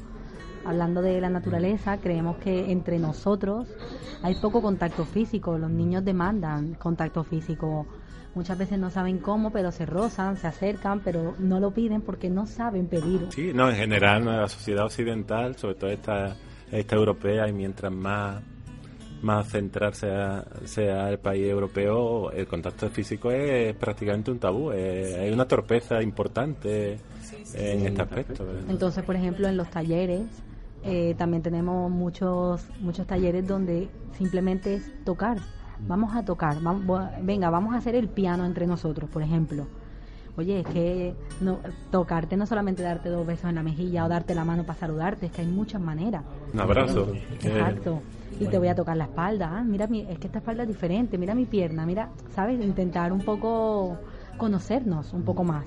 hablando 0.67 1.01
de 1.01 1.21
la 1.21 1.31
naturaleza, 1.31 1.99
creemos 1.99 2.37
que 2.39 2.73
entre 2.73 2.99
nosotros 2.99 3.69
hay 4.23 4.35
poco 4.35 4.61
contacto 4.61 5.05
físico. 5.05 5.57
Los 5.59 5.71
niños 5.71 6.05
demandan 6.05 6.75
contacto 6.75 7.23
físico. 7.25 7.87
Muchas 8.35 8.59
veces 8.59 8.79
no 8.79 8.91
saben 8.91 9.19
cómo, 9.19 9.51
pero 9.51 9.73
se 9.73 9.87
rozan, 9.87 10.37
se 10.37 10.47
acercan, 10.47 11.01
pero 11.01 11.35
no 11.39 11.59
lo 11.61 11.71
piden 11.71 12.03
porque 12.03 12.29
no 12.29 12.47
saben 12.47 12.87
pedir. 12.87 13.29
Sí, 13.31 13.53
no, 13.55 13.71
en 13.71 13.77
general, 13.77 14.23
en 14.23 14.37
la 14.41 14.49
sociedad 14.49 14.85
occidental, 14.85 15.57
sobre 15.57 15.77
todo 15.77 15.91
esta, 15.91 16.37
esta 16.71 16.97
europea, 16.97 17.49
y 17.49 17.53
mientras 17.53 17.93
más 17.93 18.43
más 19.23 19.49
centrarse 19.49 20.09
sea, 20.65 21.11
el 21.11 21.19
país 21.19 21.49
europeo, 21.49 22.31
el 22.31 22.47
contacto 22.47 22.89
físico 22.91 23.31
es 23.31 23.75
prácticamente 23.77 24.31
un 24.31 24.39
tabú, 24.39 24.73
es, 24.73 25.33
una 25.33 25.47
torpeza 25.47 26.03
importante 26.03 26.99
en 27.55 27.87
este 27.87 28.03
aspecto. 28.03 28.47
Entonces, 28.69 29.05
por 29.05 29.17
ejemplo, 29.17 29.49
en 29.49 29.57
los 29.57 29.71
talleres 29.71 30.23
eh, 30.85 31.15
también 31.19 31.43
tenemos 31.43 31.91
muchos, 31.91 32.65
muchos 32.81 33.07
talleres 33.07 33.47
donde 33.47 33.89
simplemente 34.17 34.75
es 34.75 35.05
tocar. 35.05 35.39
Vamos 35.81 36.15
a 36.15 36.25
tocar, 36.25 36.57
venga, 37.23 37.51
vamos 37.51 37.75
a 37.75 37.79
hacer 37.79 37.95
el 37.97 38.09
piano 38.09 38.47
entre 38.47 38.67
nosotros, 38.67 39.11
por 39.11 39.23
ejemplo. 39.23 39.67
Oye, 40.37 40.61
es 40.61 40.67
que 40.67 41.15
no, 41.41 41.61
tocarte 41.91 42.37
no 42.37 42.47
solamente 42.47 42.83
darte 42.83 43.09
dos 43.09 43.27
besos 43.27 43.49
en 43.49 43.55
la 43.55 43.63
mejilla 43.63 44.05
o 44.05 44.09
darte 44.09 44.35
la 44.35 44.45
mano 44.45 44.65
para 44.65 44.79
saludarte, 44.79 45.27
es 45.27 45.33
que 45.33 45.43
hay 45.43 45.47
muchas 45.47 45.81
maneras. 45.81 46.25
Un 46.53 46.61
abrazo. 46.61 47.13
Exacto. 47.43 48.03
Y 48.39 48.47
te 48.47 48.59
voy 48.59 48.69
a 48.69 48.75
tocar 48.75 48.97
la 48.97 49.05
espalda. 49.05 49.51
Ah, 49.59 49.65
mira, 49.65 49.87
es 49.87 50.19
que 50.19 50.27
esta 50.27 50.39
espalda 50.39 50.65
es 50.65 50.69
diferente. 50.69 51.17
Mira 51.17 51.35
mi 51.35 51.47
pierna. 51.47 51.87
Mira, 51.87 52.11
¿sabes? 52.35 52.63
Intentar 52.63 53.13
un 53.13 53.21
poco 53.21 53.99
conocernos 54.37 55.13
un 55.15 55.23
poco 55.23 55.43
más. 55.43 55.67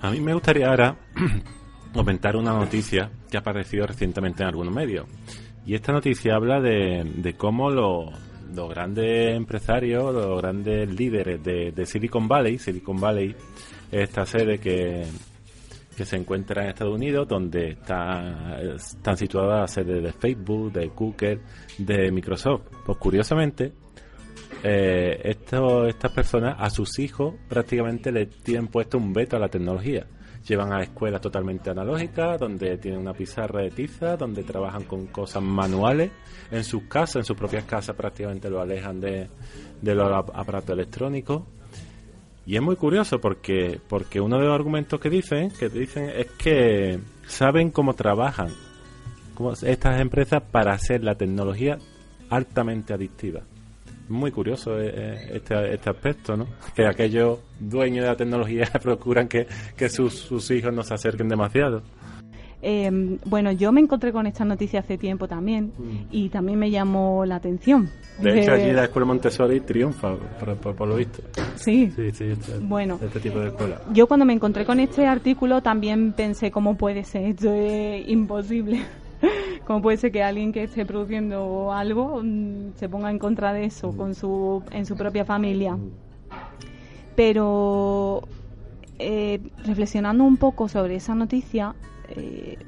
A 0.00 0.10
mí 0.10 0.20
me 0.20 0.32
gustaría 0.32 0.68
ahora 0.68 0.96
comentar 1.92 2.36
una 2.36 2.52
noticia 2.52 3.10
que 3.28 3.36
ha 3.36 3.40
aparecido 3.40 3.86
recientemente 3.86 4.42
en 4.42 4.48
algunos 4.48 4.74
medios. 4.74 5.06
Y 5.66 5.74
esta 5.74 5.92
noticia 5.92 6.36
habla 6.36 6.60
de, 6.60 7.34
cómo 7.36 7.70
los, 7.70 8.10
grandes 8.68 9.36
empresarios, 9.36 10.14
los 10.14 10.40
grandes 10.40 10.88
líderes 10.88 11.42
de, 11.42 11.86
Silicon 11.86 12.28
Valley, 12.28 12.58
Silicon 12.58 13.00
Valley 13.00 13.34
esta 13.90 14.24
sede 14.24 14.58
que, 14.58 15.04
que 15.96 16.04
se 16.04 16.16
encuentra 16.16 16.62
en 16.62 16.70
Estados 16.70 16.94
Unidos, 16.94 17.26
donde 17.28 17.70
está, 17.70 18.60
están 18.76 19.16
situadas 19.16 19.60
las 19.60 19.72
sedes 19.72 20.02
de 20.02 20.12
Facebook, 20.12 20.72
de 20.72 20.86
Google, 20.88 21.40
de 21.78 22.12
Microsoft. 22.12 22.62
Pues 22.86 22.98
curiosamente, 22.98 23.72
eh, 24.62 25.20
estas 25.24 26.12
personas 26.12 26.56
a 26.58 26.70
sus 26.70 26.98
hijos 26.98 27.34
prácticamente 27.48 28.12
le 28.12 28.26
tienen 28.26 28.68
puesto 28.68 28.98
un 28.98 29.12
veto 29.12 29.36
a 29.36 29.40
la 29.40 29.48
tecnología 29.48 30.06
llevan 30.50 30.72
a 30.72 30.82
escuelas 30.82 31.20
totalmente 31.20 31.70
analógicas, 31.70 32.38
donde 32.38 32.76
tienen 32.78 33.00
una 33.00 33.14
pizarra 33.14 33.62
de 33.62 33.70
tiza, 33.70 34.16
donde 34.16 34.42
trabajan 34.42 34.82
con 34.82 35.06
cosas 35.06 35.42
manuales. 35.42 36.10
En 36.50 36.64
sus 36.64 36.82
casas, 36.84 37.16
en 37.16 37.24
sus 37.24 37.36
propias 37.36 37.64
casas, 37.64 37.94
prácticamente 37.94 38.50
lo 38.50 38.60
alejan 38.60 39.00
de, 39.00 39.28
los 39.82 40.12
aparatos 40.34 40.70
electrónicos. 40.70 41.44
Y 42.46 42.56
es 42.56 42.62
muy 42.62 42.74
curioso 42.74 43.20
porque, 43.20 43.80
porque 43.88 44.20
uno 44.20 44.38
de 44.38 44.46
los 44.46 44.54
argumentos 44.54 44.98
que 44.98 45.08
dicen, 45.08 45.52
que 45.52 45.68
dicen 45.68 46.10
es 46.10 46.26
que 46.32 46.98
saben 47.26 47.70
cómo 47.70 47.94
trabajan 47.94 48.48
estas 49.62 50.00
empresas 50.00 50.42
para 50.42 50.72
hacer 50.72 51.04
la 51.04 51.14
tecnología 51.14 51.78
altamente 52.28 52.92
adictiva 52.92 53.40
muy 54.10 54.30
curioso 54.32 54.78
eh, 54.78 54.92
eh, 54.92 55.30
este, 55.34 55.74
este 55.74 55.90
aspecto, 55.90 56.36
¿no? 56.36 56.46
Que 56.74 56.86
aquellos 56.86 57.38
dueños 57.58 58.04
de 58.04 58.10
la 58.10 58.16
tecnología 58.16 58.68
procuran 58.82 59.28
que, 59.28 59.46
sus, 59.88 60.14
sus 60.14 60.50
hijos 60.50 60.74
no 60.74 60.82
se 60.82 60.94
acerquen 60.94 61.28
demasiado. 61.28 61.82
Em, 62.62 63.18
bueno, 63.24 63.52
yo 63.52 63.72
me 63.72 63.80
encontré 63.80 64.12
con 64.12 64.26
esta 64.26 64.44
noticia 64.44 64.80
hace 64.80 64.98
tiempo 64.98 65.26
también 65.26 65.72
mm. 65.78 66.08
y 66.10 66.28
también 66.28 66.58
me 66.58 66.70
llamó 66.70 67.24
la 67.24 67.36
atención. 67.36 67.88
De 68.20 68.38
hecho, 68.38 68.52
allí 68.52 68.70
la 68.72 68.84
escuela 68.84 69.06
Montessori 69.06 69.60
triunfa, 69.60 70.14
por, 70.76 70.86
lo 70.86 70.96
visto. 70.96 71.22
Sí, 71.54 71.90
sí, 71.96 72.10
sí 72.10 72.24
este, 72.24 72.58
bueno, 72.58 72.98
este 73.02 73.20
tipo 73.20 73.38
de 73.38 73.48
escuela. 73.48 73.80
Yo 73.94 74.06
cuando 74.06 74.26
me 74.26 74.34
encontré 74.34 74.66
con 74.66 74.78
este 74.78 75.06
artículo 75.06 75.62
también 75.62 76.12
pensé, 76.12 76.50
¿cómo 76.50 76.76
puede 76.76 77.04
ser? 77.04 77.24
Esto 77.24 77.54
es 77.54 78.06
imposible. 78.08 78.82
¿Cómo 79.66 79.82
puede 79.82 79.96
ser 79.96 80.12
que 80.12 80.22
alguien 80.22 80.52
que 80.52 80.64
esté 80.64 80.84
produciendo 80.86 81.72
algo 81.72 82.20
mm, 82.22 82.74
se 82.76 82.88
ponga 82.88 83.10
en 83.10 83.18
contra 83.18 83.52
de 83.52 83.64
eso 83.64 83.96
con 83.96 84.14
su, 84.14 84.62
en 84.72 84.86
su 84.86 84.96
propia 84.96 85.24
familia? 85.24 85.76
Pero 87.16 88.22
eh, 88.98 89.40
reflexionando 89.64 90.24
un 90.24 90.36
poco 90.36 90.68
sobre 90.68 90.96
esa 90.96 91.14
noticia, 91.14 91.74
eh, 92.08 92.58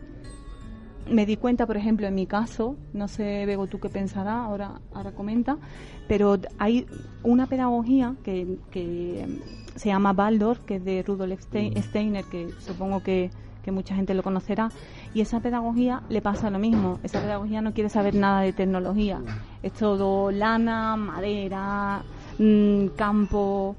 me 1.10 1.26
di 1.26 1.36
cuenta, 1.36 1.66
por 1.66 1.76
ejemplo, 1.76 2.06
en 2.06 2.14
mi 2.14 2.26
caso, 2.26 2.76
no 2.92 3.08
sé, 3.08 3.44
Bego, 3.46 3.66
tú 3.66 3.80
qué 3.80 3.88
pensarás, 3.88 4.46
ahora, 4.46 4.80
ahora 4.94 5.12
comenta, 5.12 5.58
pero 6.06 6.38
hay 6.58 6.86
una 7.22 7.46
pedagogía 7.46 8.14
que, 8.22 8.58
que 8.70 9.26
se 9.74 9.88
llama 9.88 10.12
Baldor, 10.12 10.60
que 10.60 10.76
es 10.76 10.84
de 10.84 11.02
Rudolf 11.02 11.40
Steiner, 11.42 12.24
que 12.24 12.50
supongo 12.60 13.02
que 13.02 13.30
que 13.62 13.72
mucha 13.72 13.94
gente 13.94 14.14
lo 14.14 14.22
conocerá, 14.22 14.70
y 15.14 15.20
esa 15.20 15.40
pedagogía 15.40 16.02
le 16.08 16.22
pasa 16.22 16.50
lo 16.50 16.58
mismo. 16.58 16.98
Esa 17.02 17.20
pedagogía 17.20 17.60
no 17.60 17.72
quiere 17.72 17.90
saber 17.90 18.14
nada 18.14 18.40
de 18.40 18.52
tecnología. 18.52 19.20
Es 19.62 19.72
todo 19.72 20.30
lana, 20.30 20.96
madera, 20.96 22.02
mm, 22.38 22.88
campo, 22.96 23.76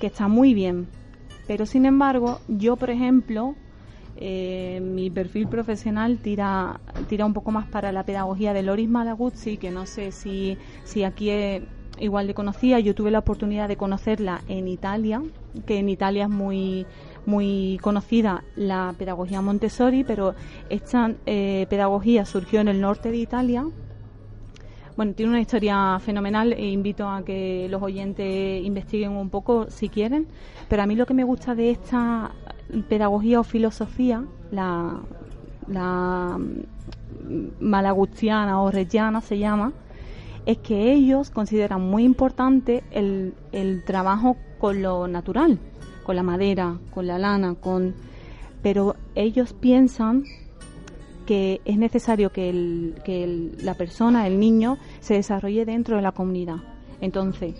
que 0.00 0.08
está 0.08 0.28
muy 0.28 0.54
bien. 0.54 0.88
Pero 1.46 1.66
sin 1.66 1.86
embargo, 1.86 2.40
yo, 2.48 2.76
por 2.76 2.90
ejemplo, 2.90 3.54
eh, 4.16 4.80
mi 4.82 5.10
perfil 5.10 5.48
profesional 5.48 6.18
tira, 6.18 6.80
tira 7.08 7.24
un 7.24 7.32
poco 7.32 7.50
más 7.50 7.66
para 7.66 7.90
la 7.92 8.04
pedagogía 8.04 8.52
de 8.52 8.62
Loris 8.62 8.88
Malaguzzi, 8.88 9.56
que 9.56 9.70
no 9.70 9.86
sé 9.86 10.12
si, 10.12 10.58
si 10.84 11.04
aquí 11.04 11.30
igual 11.98 12.26
de 12.26 12.34
conocida. 12.34 12.78
Yo 12.80 12.94
tuve 12.94 13.10
la 13.10 13.20
oportunidad 13.20 13.68
de 13.68 13.76
conocerla 13.76 14.42
en 14.48 14.68
Italia, 14.68 15.22
que 15.66 15.78
en 15.78 15.88
Italia 15.88 16.24
es 16.24 16.30
muy 16.30 16.86
muy 17.26 17.78
conocida 17.82 18.44
la 18.56 18.94
pedagogía 18.98 19.40
Montessori, 19.40 20.04
pero 20.04 20.34
esta 20.68 21.12
eh, 21.26 21.66
pedagogía 21.68 22.24
surgió 22.24 22.60
en 22.60 22.68
el 22.68 22.80
norte 22.80 23.10
de 23.10 23.18
Italia. 23.18 23.66
Bueno, 24.96 25.14
tiene 25.14 25.30
una 25.30 25.40
historia 25.40 25.98
fenomenal 26.00 26.52
e 26.52 26.68
invito 26.70 27.08
a 27.08 27.24
que 27.24 27.66
los 27.70 27.82
oyentes 27.82 28.62
investiguen 28.62 29.12
un 29.12 29.30
poco 29.30 29.70
si 29.70 29.88
quieren, 29.88 30.26
pero 30.68 30.82
a 30.82 30.86
mí 30.86 30.96
lo 30.96 31.06
que 31.06 31.14
me 31.14 31.24
gusta 31.24 31.54
de 31.54 31.70
esta 31.70 32.32
pedagogía 32.88 33.40
o 33.40 33.44
filosofía, 33.44 34.22
la, 34.50 35.00
la 35.66 36.38
malagustiana 37.60 38.60
o 38.60 38.70
rellana 38.70 39.22
se 39.22 39.38
llama, 39.38 39.72
es 40.44 40.58
que 40.58 40.92
ellos 40.92 41.30
consideran 41.30 41.80
muy 41.80 42.04
importante 42.04 42.82
el 42.90 43.82
trabajo 43.86 44.36
con 44.58 44.82
lo 44.82 45.08
natural, 45.08 45.58
con 46.02 46.16
la 46.16 46.22
madera, 46.22 46.78
con 46.92 47.06
la 47.06 47.18
lana, 47.18 47.54
con 47.54 47.94
pero 48.62 48.94
ellos 49.14 49.52
piensan 49.52 50.24
que 51.26 51.60
es 51.64 51.78
necesario 51.78 52.30
que, 52.30 52.48
el, 52.48 52.94
que 53.04 53.52
la 53.62 53.74
persona, 53.74 54.26
el 54.26 54.38
niño, 54.38 54.78
se 55.00 55.14
desarrolle 55.14 55.64
dentro 55.64 55.96
de 55.96 56.02
la 56.02 56.12
comunidad. 56.12 56.56
Entonces, 57.00 57.54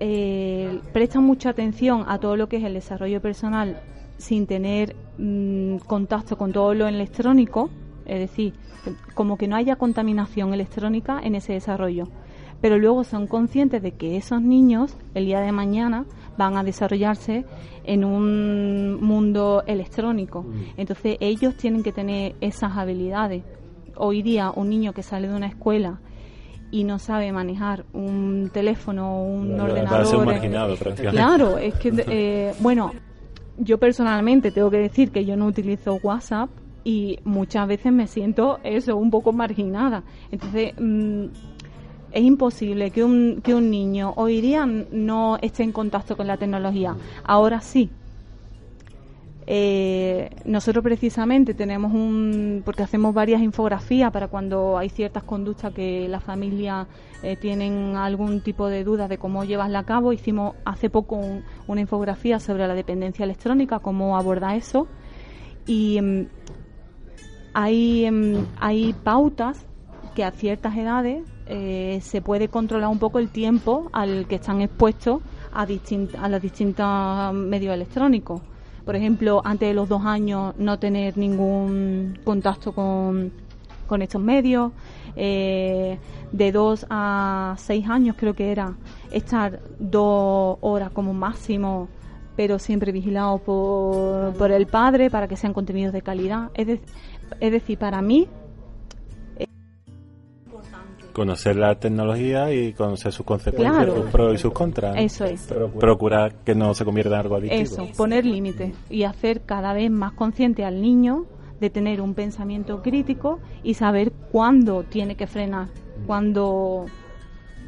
eh, 0.00 0.80
prestan 0.92 1.24
mucha 1.24 1.50
atención 1.50 2.04
a 2.06 2.18
todo 2.18 2.36
lo 2.36 2.48
que 2.48 2.56
es 2.58 2.64
el 2.64 2.74
desarrollo 2.74 3.20
personal 3.20 3.80
sin 4.18 4.46
tener 4.46 4.96
mm, 5.18 5.78
contacto 5.86 6.36
con 6.36 6.52
todo 6.52 6.74
lo 6.74 6.86
electrónico, 6.86 7.70
es 8.06 8.18
decir, 8.18 8.54
como 9.14 9.36
que 9.36 9.48
no 9.48 9.56
haya 9.56 9.76
contaminación 9.76 10.52
electrónica 10.52 11.20
en 11.22 11.34
ese 11.34 11.54
desarrollo. 11.54 12.08
Pero 12.60 12.78
luego 12.78 13.04
son 13.04 13.26
conscientes 13.26 13.82
de 13.82 13.92
que 13.92 14.16
esos 14.16 14.40
niños 14.40 14.96
el 15.14 15.26
día 15.26 15.40
de 15.40 15.52
mañana 15.52 16.06
van 16.36 16.56
a 16.56 16.64
desarrollarse 16.64 17.44
en 17.84 18.04
un 18.04 19.02
mundo 19.02 19.62
electrónico. 19.66 20.42
Mm. 20.42 20.62
Entonces 20.76 21.16
ellos 21.20 21.56
tienen 21.56 21.82
que 21.82 21.92
tener 21.92 22.34
esas 22.40 22.76
habilidades. 22.76 23.44
Hoy 23.96 24.22
día 24.22 24.50
un 24.50 24.70
niño 24.70 24.92
que 24.92 25.02
sale 25.02 25.28
de 25.28 25.34
una 25.34 25.46
escuela 25.46 26.00
y 26.70 26.82
no 26.84 26.98
sabe 26.98 27.30
manejar 27.30 27.84
un 27.92 28.50
teléfono 28.52 29.18
o 29.18 29.24
un 29.24 29.60
ordenador. 29.60 30.40
claro, 31.10 31.58
es 31.58 31.74
que, 31.74 31.92
eh, 32.08 32.52
bueno, 32.58 32.90
yo 33.58 33.78
personalmente 33.78 34.50
tengo 34.50 34.70
que 34.70 34.78
decir 34.78 35.12
que 35.12 35.24
yo 35.24 35.36
no 35.36 35.46
utilizo 35.46 36.00
WhatsApp 36.02 36.50
y 36.82 37.18
muchas 37.24 37.68
veces 37.68 37.92
me 37.92 38.06
siento 38.06 38.58
eso, 38.64 38.96
un 38.96 39.10
poco 39.10 39.32
marginada. 39.32 40.02
Entonces, 40.30 40.72
mm, 40.78 41.26
es 42.14 42.22
imposible 42.22 42.92
que 42.92 43.02
un, 43.02 43.40
que 43.42 43.54
un 43.54 43.70
niño 43.70 44.14
hoy 44.16 44.40
día 44.40 44.64
no 44.66 45.36
esté 45.42 45.64
en 45.64 45.72
contacto 45.72 46.16
con 46.16 46.28
la 46.28 46.36
tecnología. 46.36 46.96
Ahora 47.24 47.60
sí. 47.60 47.90
Eh, 49.46 50.30
nosotros 50.46 50.82
precisamente 50.82 51.52
tenemos 51.52 51.92
un, 51.92 52.62
porque 52.64 52.82
hacemos 52.82 53.12
varias 53.12 53.42
infografías 53.42 54.10
para 54.10 54.28
cuando 54.28 54.78
hay 54.78 54.88
ciertas 54.88 55.22
conductas 55.24 55.74
que 55.74 56.08
la 56.08 56.18
familia 56.18 56.86
eh, 57.22 57.36
tienen 57.36 57.96
algún 57.96 58.40
tipo 58.40 58.68
de 58.68 58.84
duda 58.84 59.06
de 59.06 59.18
cómo 59.18 59.44
llevarla 59.44 59.80
a 59.80 59.84
cabo. 59.84 60.12
Hicimos 60.12 60.54
hace 60.64 60.88
poco 60.88 61.20
una 61.66 61.80
infografía 61.80 62.38
sobre 62.38 62.66
la 62.68 62.74
dependencia 62.74 63.24
electrónica, 63.24 63.80
cómo 63.80 64.16
abordar 64.16 64.56
eso. 64.56 64.86
Y 65.66 65.98
em, 65.98 66.28
hay, 67.54 68.04
em, 68.04 68.46
hay 68.60 68.94
pautas 69.02 69.66
que 70.14 70.24
a 70.24 70.30
ciertas 70.30 70.76
edades 70.76 71.24
eh, 71.46 71.98
se 72.02 72.22
puede 72.22 72.48
controlar 72.48 72.88
un 72.88 72.98
poco 72.98 73.18
el 73.18 73.28
tiempo 73.28 73.90
al 73.92 74.26
que 74.26 74.36
están 74.36 74.60
expuestos 74.62 75.22
a, 75.52 75.66
a 76.18 76.28
los 76.28 76.42
distintos 76.42 77.34
medios 77.34 77.74
electrónicos. 77.74 78.40
Por 78.84 78.96
ejemplo, 78.96 79.40
antes 79.44 79.68
de 79.68 79.74
los 79.74 79.88
dos 79.88 80.04
años 80.04 80.54
no 80.58 80.78
tener 80.78 81.16
ningún 81.16 82.18
contacto 82.24 82.72
con, 82.72 83.32
con 83.86 84.02
estos 84.02 84.20
medios. 84.20 84.72
Eh, 85.16 85.98
de 86.32 86.50
dos 86.50 86.84
a 86.90 87.54
seis 87.58 87.88
años 87.88 88.16
creo 88.18 88.34
que 88.34 88.50
era 88.50 88.74
estar 89.12 89.60
dos 89.78 90.58
horas 90.60 90.90
como 90.90 91.14
máximo 91.14 91.86
pero 92.36 92.58
siempre 92.58 92.90
vigilado 92.90 93.38
por, 93.38 94.32
por 94.34 94.50
el 94.50 94.66
padre 94.66 95.08
para 95.08 95.28
que 95.28 95.36
sean 95.36 95.52
contenidos 95.52 95.92
de 95.92 96.02
calidad. 96.02 96.50
Es, 96.54 96.80
es 97.38 97.52
decir, 97.52 97.78
para 97.78 98.02
mí 98.02 98.26
conocer 101.14 101.56
la 101.56 101.76
tecnología 101.76 102.52
y 102.52 102.74
conocer 102.74 103.12
sus 103.12 103.24
consecuencias, 103.24 103.86
sus 103.86 104.10
pros 104.10 104.34
y 104.34 104.38
sus 104.38 104.52
contras. 104.52 104.96
Eso 104.98 105.24
es. 105.24 105.48
Procurar 105.80 106.34
que 106.44 106.54
no 106.54 106.74
se 106.74 106.84
convierta 106.84 107.14
en 107.14 107.20
algo 107.20 107.36
adictivo. 107.36 107.62
Eso, 107.62 107.88
poner 107.96 108.26
límites 108.26 108.74
y 108.90 109.04
hacer 109.04 109.42
cada 109.42 109.72
vez 109.72 109.90
más 109.90 110.12
consciente 110.12 110.64
al 110.64 110.82
niño 110.82 111.24
de 111.60 111.70
tener 111.70 112.00
un 112.00 112.14
pensamiento 112.14 112.82
crítico 112.82 113.38
y 113.62 113.74
saber 113.74 114.12
cuándo 114.32 114.82
tiene 114.82 115.14
que 115.14 115.26
frenar, 115.26 115.68
cuándo, 116.06 116.86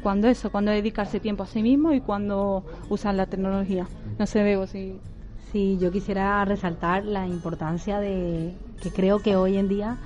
cuándo 0.03 0.27
eso, 0.27 0.51
cuándo 0.51 0.71
dedicarse 0.71 1.19
tiempo 1.19 1.43
a 1.43 1.47
sí 1.47 1.63
mismo 1.63 1.93
y 1.93 2.01
cuándo 2.01 2.65
usar 2.89 3.15
la 3.15 3.25
tecnología. 3.25 3.87
No 4.19 4.27
sé, 4.27 4.43
veo 4.43 4.67
si... 4.67 4.99
Sí, 5.53 5.77
yo 5.79 5.91
quisiera 5.91 6.43
resaltar 6.43 7.05
la 7.05 7.25
importancia 7.25 8.01
de 8.01 8.53
que 8.81 8.91
creo 8.91 9.19
que 9.19 9.37
hoy 9.37 9.55
en 9.55 9.69
día 9.69 9.97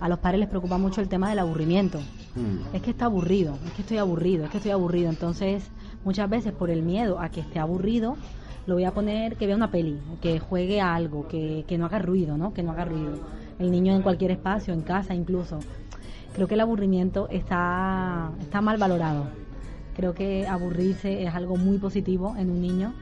a 0.00 0.08
los 0.08 0.18
padres 0.18 0.40
les 0.40 0.48
preocupa 0.48 0.78
mucho 0.78 1.02
el 1.02 1.08
tema 1.08 1.28
del 1.28 1.38
aburrimiento. 1.38 2.00
Mm. 2.36 2.74
Es 2.74 2.82
que 2.82 2.90
está 2.90 3.06
aburrido, 3.06 3.58
es 3.66 3.72
que 3.72 3.82
estoy 3.82 3.98
aburrido, 3.98 4.44
es 4.44 4.50
que 4.50 4.58
estoy 4.58 4.72
aburrido. 4.72 5.08
Entonces, 5.08 5.70
muchas 6.04 6.28
veces 6.28 6.52
por 6.52 6.70
el 6.70 6.82
miedo 6.82 7.18
a 7.18 7.30
que 7.30 7.40
esté 7.40 7.58
aburrido, 7.58 8.16
lo 8.66 8.74
voy 8.74 8.84
a 8.84 8.92
poner 8.92 9.36
que 9.36 9.46
vea 9.46 9.56
una 9.56 9.70
peli, 9.70 9.98
que 10.20 10.38
juegue 10.38 10.80
a 10.80 10.94
algo, 10.94 11.26
que, 11.28 11.64
que 11.66 11.78
no 11.78 11.86
haga 11.86 11.98
ruido, 11.98 12.36
¿no? 12.36 12.52
Que 12.52 12.62
no 12.62 12.72
haga 12.72 12.84
ruido. 12.84 13.18
El 13.58 13.70
niño 13.70 13.94
en 13.94 14.02
cualquier 14.02 14.32
espacio, 14.32 14.74
en 14.74 14.82
casa 14.82 15.14
incluso. 15.14 15.60
Creo 16.34 16.48
que 16.48 16.54
el 16.54 16.60
aburrimiento 16.60 17.28
está, 17.30 18.30
está 18.40 18.60
mal 18.60 18.76
valorado. 18.76 19.28
Creo 19.94 20.12
que 20.14 20.46
aburrirse 20.46 21.22
es 21.22 21.34
algo 21.34 21.56
muy 21.56 21.78
positivo 21.78 22.34
en 22.36 22.50
un 22.50 22.60
niño. 22.60 22.92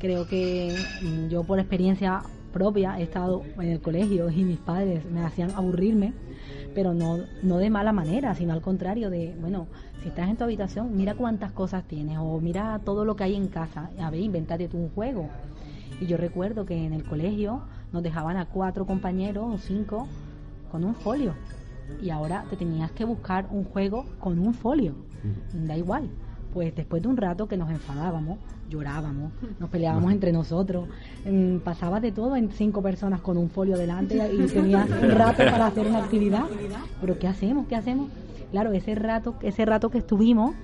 Creo 0.00 0.26
que 0.26 0.74
mm, 1.02 1.28
yo 1.28 1.44
por 1.44 1.60
experiencia 1.60 2.22
propia 2.52 2.98
he 2.98 3.02
estado 3.02 3.42
en 3.58 3.68
el 3.68 3.80
colegio 3.80 4.30
y 4.30 4.44
mis 4.44 4.58
padres 4.58 5.04
me 5.10 5.24
hacían 5.24 5.50
aburrirme 5.52 6.12
pero 6.74 6.94
no, 6.94 7.18
no 7.42 7.58
de 7.58 7.70
mala 7.70 7.92
manera, 7.92 8.34
sino 8.34 8.52
al 8.52 8.60
contrario 8.60 9.10
de, 9.10 9.34
bueno, 9.40 9.66
si 10.02 10.08
estás 10.08 10.28
en 10.28 10.36
tu 10.36 10.44
habitación, 10.44 10.96
mira 10.96 11.14
cuántas 11.14 11.52
cosas 11.52 11.84
tienes 11.84 12.18
o 12.18 12.40
mira 12.40 12.80
todo 12.84 13.04
lo 13.04 13.16
que 13.16 13.24
hay 13.24 13.34
en 13.34 13.48
casa, 13.48 13.90
a 14.00 14.10
ver, 14.10 14.20
inventate 14.20 14.68
tú 14.68 14.78
un 14.78 14.90
juego. 14.90 15.28
Y 16.00 16.06
yo 16.06 16.16
recuerdo 16.16 16.64
que 16.64 16.86
en 16.86 16.92
el 16.92 17.04
colegio 17.04 17.62
nos 17.92 18.02
dejaban 18.02 18.36
a 18.36 18.46
cuatro 18.46 18.86
compañeros 18.86 19.46
o 19.52 19.58
cinco 19.58 20.06
con 20.70 20.84
un 20.84 20.94
folio 20.94 21.34
y 22.00 22.10
ahora 22.10 22.44
te 22.48 22.56
tenías 22.56 22.92
que 22.92 23.04
buscar 23.04 23.48
un 23.50 23.64
juego 23.64 24.06
con 24.20 24.38
un 24.38 24.54
folio, 24.54 24.94
da 25.52 25.76
igual. 25.76 26.08
Pues 26.52 26.74
después 26.74 27.02
de 27.02 27.08
un 27.08 27.16
rato 27.16 27.46
que 27.46 27.56
nos 27.56 27.70
enfadábamos, 27.70 28.38
llorábamos, 28.68 29.32
nos 29.58 29.70
peleábamos 29.70 30.12
entre 30.12 30.32
nosotros, 30.32 30.88
mm, 31.24 31.58
pasaba 31.58 32.00
de 32.00 32.12
todo 32.12 32.36
en 32.36 32.50
cinco 32.50 32.82
personas 32.82 33.20
con 33.20 33.36
un 33.36 33.50
folio 33.50 33.76
delante 33.76 34.16
y 34.32 34.46
tenía 34.52 34.86
un 35.02 35.10
rato 35.10 35.44
para 35.44 35.66
hacer 35.66 35.86
una 35.86 35.98
actividad. 35.98 36.44
Pero 37.00 37.18
¿qué 37.18 37.28
hacemos? 37.28 37.66
¿Qué 37.66 37.76
hacemos? 37.76 38.10
Claro, 38.50 38.72
ese 38.72 38.94
rato, 38.94 39.36
ese 39.42 39.64
rato 39.64 39.90
que 39.90 39.98
estuvimos, 39.98 40.54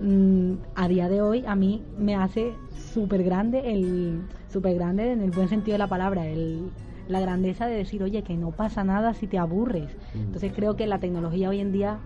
mm, 0.00 0.52
a 0.74 0.88
día 0.88 1.08
de 1.08 1.20
hoy 1.20 1.44
a 1.46 1.54
mí 1.54 1.82
me 1.98 2.14
hace 2.14 2.54
súper 2.94 3.22
grande, 3.22 3.72
el 3.72 4.22
súper 4.50 4.74
grande 4.74 5.12
en 5.12 5.20
el 5.20 5.30
buen 5.30 5.48
sentido 5.48 5.74
de 5.74 5.78
la 5.78 5.88
palabra, 5.88 6.26
el, 6.26 6.70
la 7.08 7.20
grandeza 7.20 7.66
de 7.66 7.76
decir, 7.76 8.02
oye, 8.02 8.22
que 8.22 8.36
no 8.36 8.50
pasa 8.50 8.84
nada 8.84 9.14
si 9.14 9.26
te 9.26 9.38
aburres. 9.38 9.90
Mm. 10.14 10.18
Entonces 10.18 10.52
creo 10.54 10.76
que 10.76 10.86
la 10.86 10.98
tecnología 10.98 11.50
hoy 11.50 11.60
en 11.60 11.72
día 11.72 11.98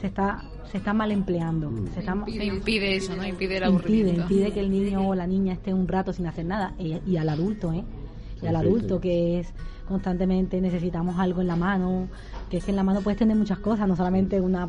se 0.00 0.06
está 0.06 0.42
se 0.70 0.78
está 0.78 0.92
mal 0.92 1.10
empleando. 1.10 1.70
Mm. 1.70 1.86
Se 1.94 2.44
impide, 2.44 2.96
eso, 2.96 3.16
¿no? 3.16 3.26
Impide 3.26 3.56
el 3.56 3.64
aburrimiento. 3.64 4.22
Impide, 4.22 4.52
que 4.52 4.60
el 4.60 4.70
niño 4.70 5.08
o 5.08 5.14
la 5.14 5.26
niña 5.26 5.54
esté 5.54 5.72
un 5.72 5.88
rato 5.88 6.12
sin 6.12 6.26
hacer 6.26 6.44
nada. 6.44 6.74
Y, 6.78 7.16
al 7.16 7.28
adulto, 7.28 7.72
¿eh? 7.72 7.84
Y 8.42 8.46
al 8.46 8.56
adulto 8.56 9.00
que 9.00 9.40
es 9.40 9.48
constantemente 9.88 10.60
necesitamos 10.60 11.18
algo 11.18 11.40
en 11.40 11.46
la 11.46 11.56
mano, 11.56 12.08
que 12.50 12.58
es 12.58 12.64
que 12.64 12.70
en 12.70 12.76
la 12.76 12.84
mano 12.84 13.00
puedes 13.00 13.18
tener 13.18 13.36
muchas 13.36 13.58
cosas, 13.58 13.88
no 13.88 13.96
solamente 13.96 14.38
una 14.38 14.68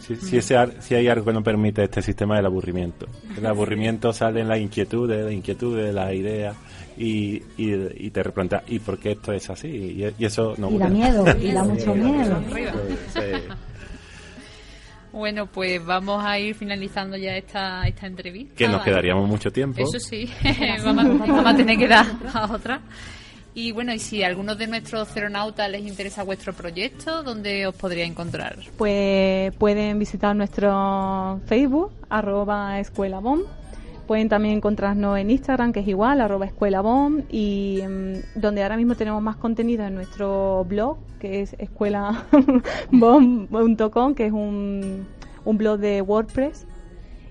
si, 0.00 0.16
si, 0.16 0.36
ese, 0.38 0.56
si 0.80 0.94
hay 0.94 1.08
algo 1.08 1.26
que 1.26 1.32
no 1.32 1.42
permite 1.42 1.82
este 1.82 2.00
sistema 2.00 2.36
del 2.36 2.46
aburrimiento. 2.46 3.06
El 3.36 3.44
aburrimiento 3.46 4.12
sale 4.12 4.40
en 4.40 4.48
las 4.48 4.58
inquietudes, 4.58 5.24
las 5.24 5.32
inquietudes, 5.32 5.92
las 5.92 6.14
ideas 6.14 6.56
y, 6.96 7.42
y, 7.58 8.10
te 8.10 8.22
replanteas, 8.22 8.62
¿y 8.68 8.78
por 8.78 8.98
qué 8.98 9.12
esto 9.12 9.32
es 9.32 9.50
así? 9.50 9.68
Y, 9.68 10.24
eso 10.24 10.54
no 10.58 10.70
Y 10.70 10.78
da 10.78 10.88
miedo, 10.88 11.24
y 11.42 11.52
da 11.52 11.64
mucho 11.64 11.94
miedo. 11.94 12.40
Bueno, 15.16 15.46
pues 15.46 15.82
vamos 15.82 16.22
a 16.22 16.38
ir 16.38 16.54
finalizando 16.54 17.16
ya 17.16 17.34
esta, 17.38 17.88
esta 17.88 18.06
entrevista. 18.06 18.54
Que 18.54 18.68
nos 18.68 18.82
quedaríamos 18.82 19.26
mucho 19.26 19.50
tiempo. 19.50 19.80
Eso 19.80 19.98
sí, 19.98 20.30
vamos, 20.84 21.46
a 21.46 21.56
tener 21.56 21.78
que 21.78 21.88
dar 21.88 22.04
a 22.34 22.52
otra. 22.52 22.82
Y 23.54 23.72
bueno, 23.72 23.94
y 23.94 23.98
si 23.98 24.22
a 24.22 24.26
alguno 24.26 24.54
de 24.54 24.66
nuestros 24.66 25.08
ceronautas 25.08 25.70
les 25.70 25.86
interesa 25.86 26.22
vuestro 26.22 26.52
proyecto, 26.52 27.22
¿dónde 27.22 27.66
os 27.66 27.74
podría 27.74 28.04
encontrar? 28.04 28.58
Pues 28.76 29.54
pueden 29.54 29.98
visitar 29.98 30.36
nuestro 30.36 31.40
Facebook, 31.46 31.92
arroba 32.10 32.78
escuela 32.78 33.18
Pueden 34.06 34.28
también 34.28 34.56
encontrarnos 34.56 35.18
en 35.18 35.30
Instagram, 35.30 35.72
que 35.72 35.80
es 35.80 35.88
igual, 35.88 36.20
arroba 36.20 36.46
escuela 36.46 36.82
y 37.30 37.80
mm, 37.82 38.40
donde 38.40 38.62
ahora 38.62 38.76
mismo 38.76 38.94
tenemos 38.94 39.22
más 39.22 39.36
contenido 39.36 39.84
en 39.84 39.94
nuestro 39.94 40.64
blog, 40.68 40.98
que 41.18 41.42
es 41.42 41.56
escuelabom.com, 41.58 44.14
que 44.14 44.26
es 44.26 44.32
un, 44.32 45.06
un 45.44 45.58
blog 45.58 45.78
de 45.78 46.02
WordPress 46.02 46.66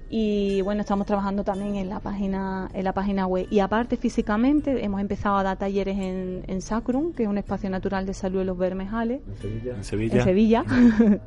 y 0.10 0.62
bueno, 0.62 0.82
estamos 0.82 1.08
trabajando 1.08 1.44
también 1.44 1.76
en 1.76 1.90
la 1.90 2.00
página 2.00 2.70
en 2.74 2.84
la 2.84 2.94
página 2.94 3.26
web. 3.26 3.48
Y 3.50 3.60
aparte, 3.60 3.98
físicamente, 3.98 4.84
hemos 4.84 5.02
empezado 5.02 5.38
a 5.38 5.44
dar 5.44 5.58
talleres 5.58 5.98
en, 5.98 6.44
en 6.48 6.62
Sacrum, 6.62 7.12
que 7.12 7.24
es 7.24 7.30
un 7.30 7.38
espacio 7.38 7.70
natural 7.70 8.06
de 8.06 8.14
salud 8.14 8.40
de 8.40 8.46
los 8.46 8.58
Bermejales. 8.58 9.22
En 9.28 9.84
Sevilla. 9.84 10.16
En 10.16 10.24
Sevilla. 10.24 10.66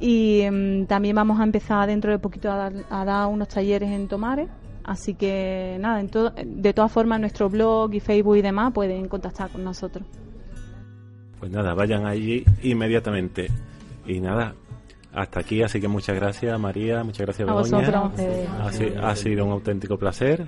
y 0.00 0.42
em, 0.42 0.86
también 0.86 1.16
vamos 1.16 1.40
a 1.40 1.44
empezar 1.44 1.88
dentro 1.88 2.12
de 2.12 2.18
poquito 2.18 2.52
a 2.52 2.56
dar, 2.56 2.72
a 2.90 3.04
dar 3.04 3.26
unos 3.26 3.48
talleres 3.48 3.90
en 3.90 4.06
Tomares. 4.06 4.48
Así 4.84 5.14
que 5.14 5.76
nada, 5.80 6.00
en 6.00 6.08
todo, 6.08 6.32
de 6.44 6.72
todas 6.72 6.90
formas, 6.90 7.20
nuestro 7.20 7.48
blog 7.48 7.94
y 7.94 8.00
Facebook 8.00 8.36
y 8.36 8.42
demás 8.42 8.72
pueden 8.72 9.08
contactar 9.08 9.50
con 9.50 9.62
nosotros. 9.64 10.06
Pues 11.38 11.50
nada, 11.52 11.74
vayan 11.74 12.06
allí 12.06 12.44
inmediatamente. 12.62 13.48
Y 14.06 14.20
nada, 14.20 14.54
hasta 15.12 15.40
aquí, 15.40 15.62
así 15.62 15.80
que 15.80 15.88
muchas 15.88 16.16
gracias 16.16 16.58
María, 16.58 17.02
muchas 17.04 17.26
gracias 17.26 17.48
A 17.48 17.54
Begoña. 17.54 17.78
vosotros. 17.78 18.96
Ha, 19.00 19.10
ha 19.10 19.16
sido 19.16 19.44
un 19.44 19.52
auténtico 19.52 19.96
placer. 19.98 20.46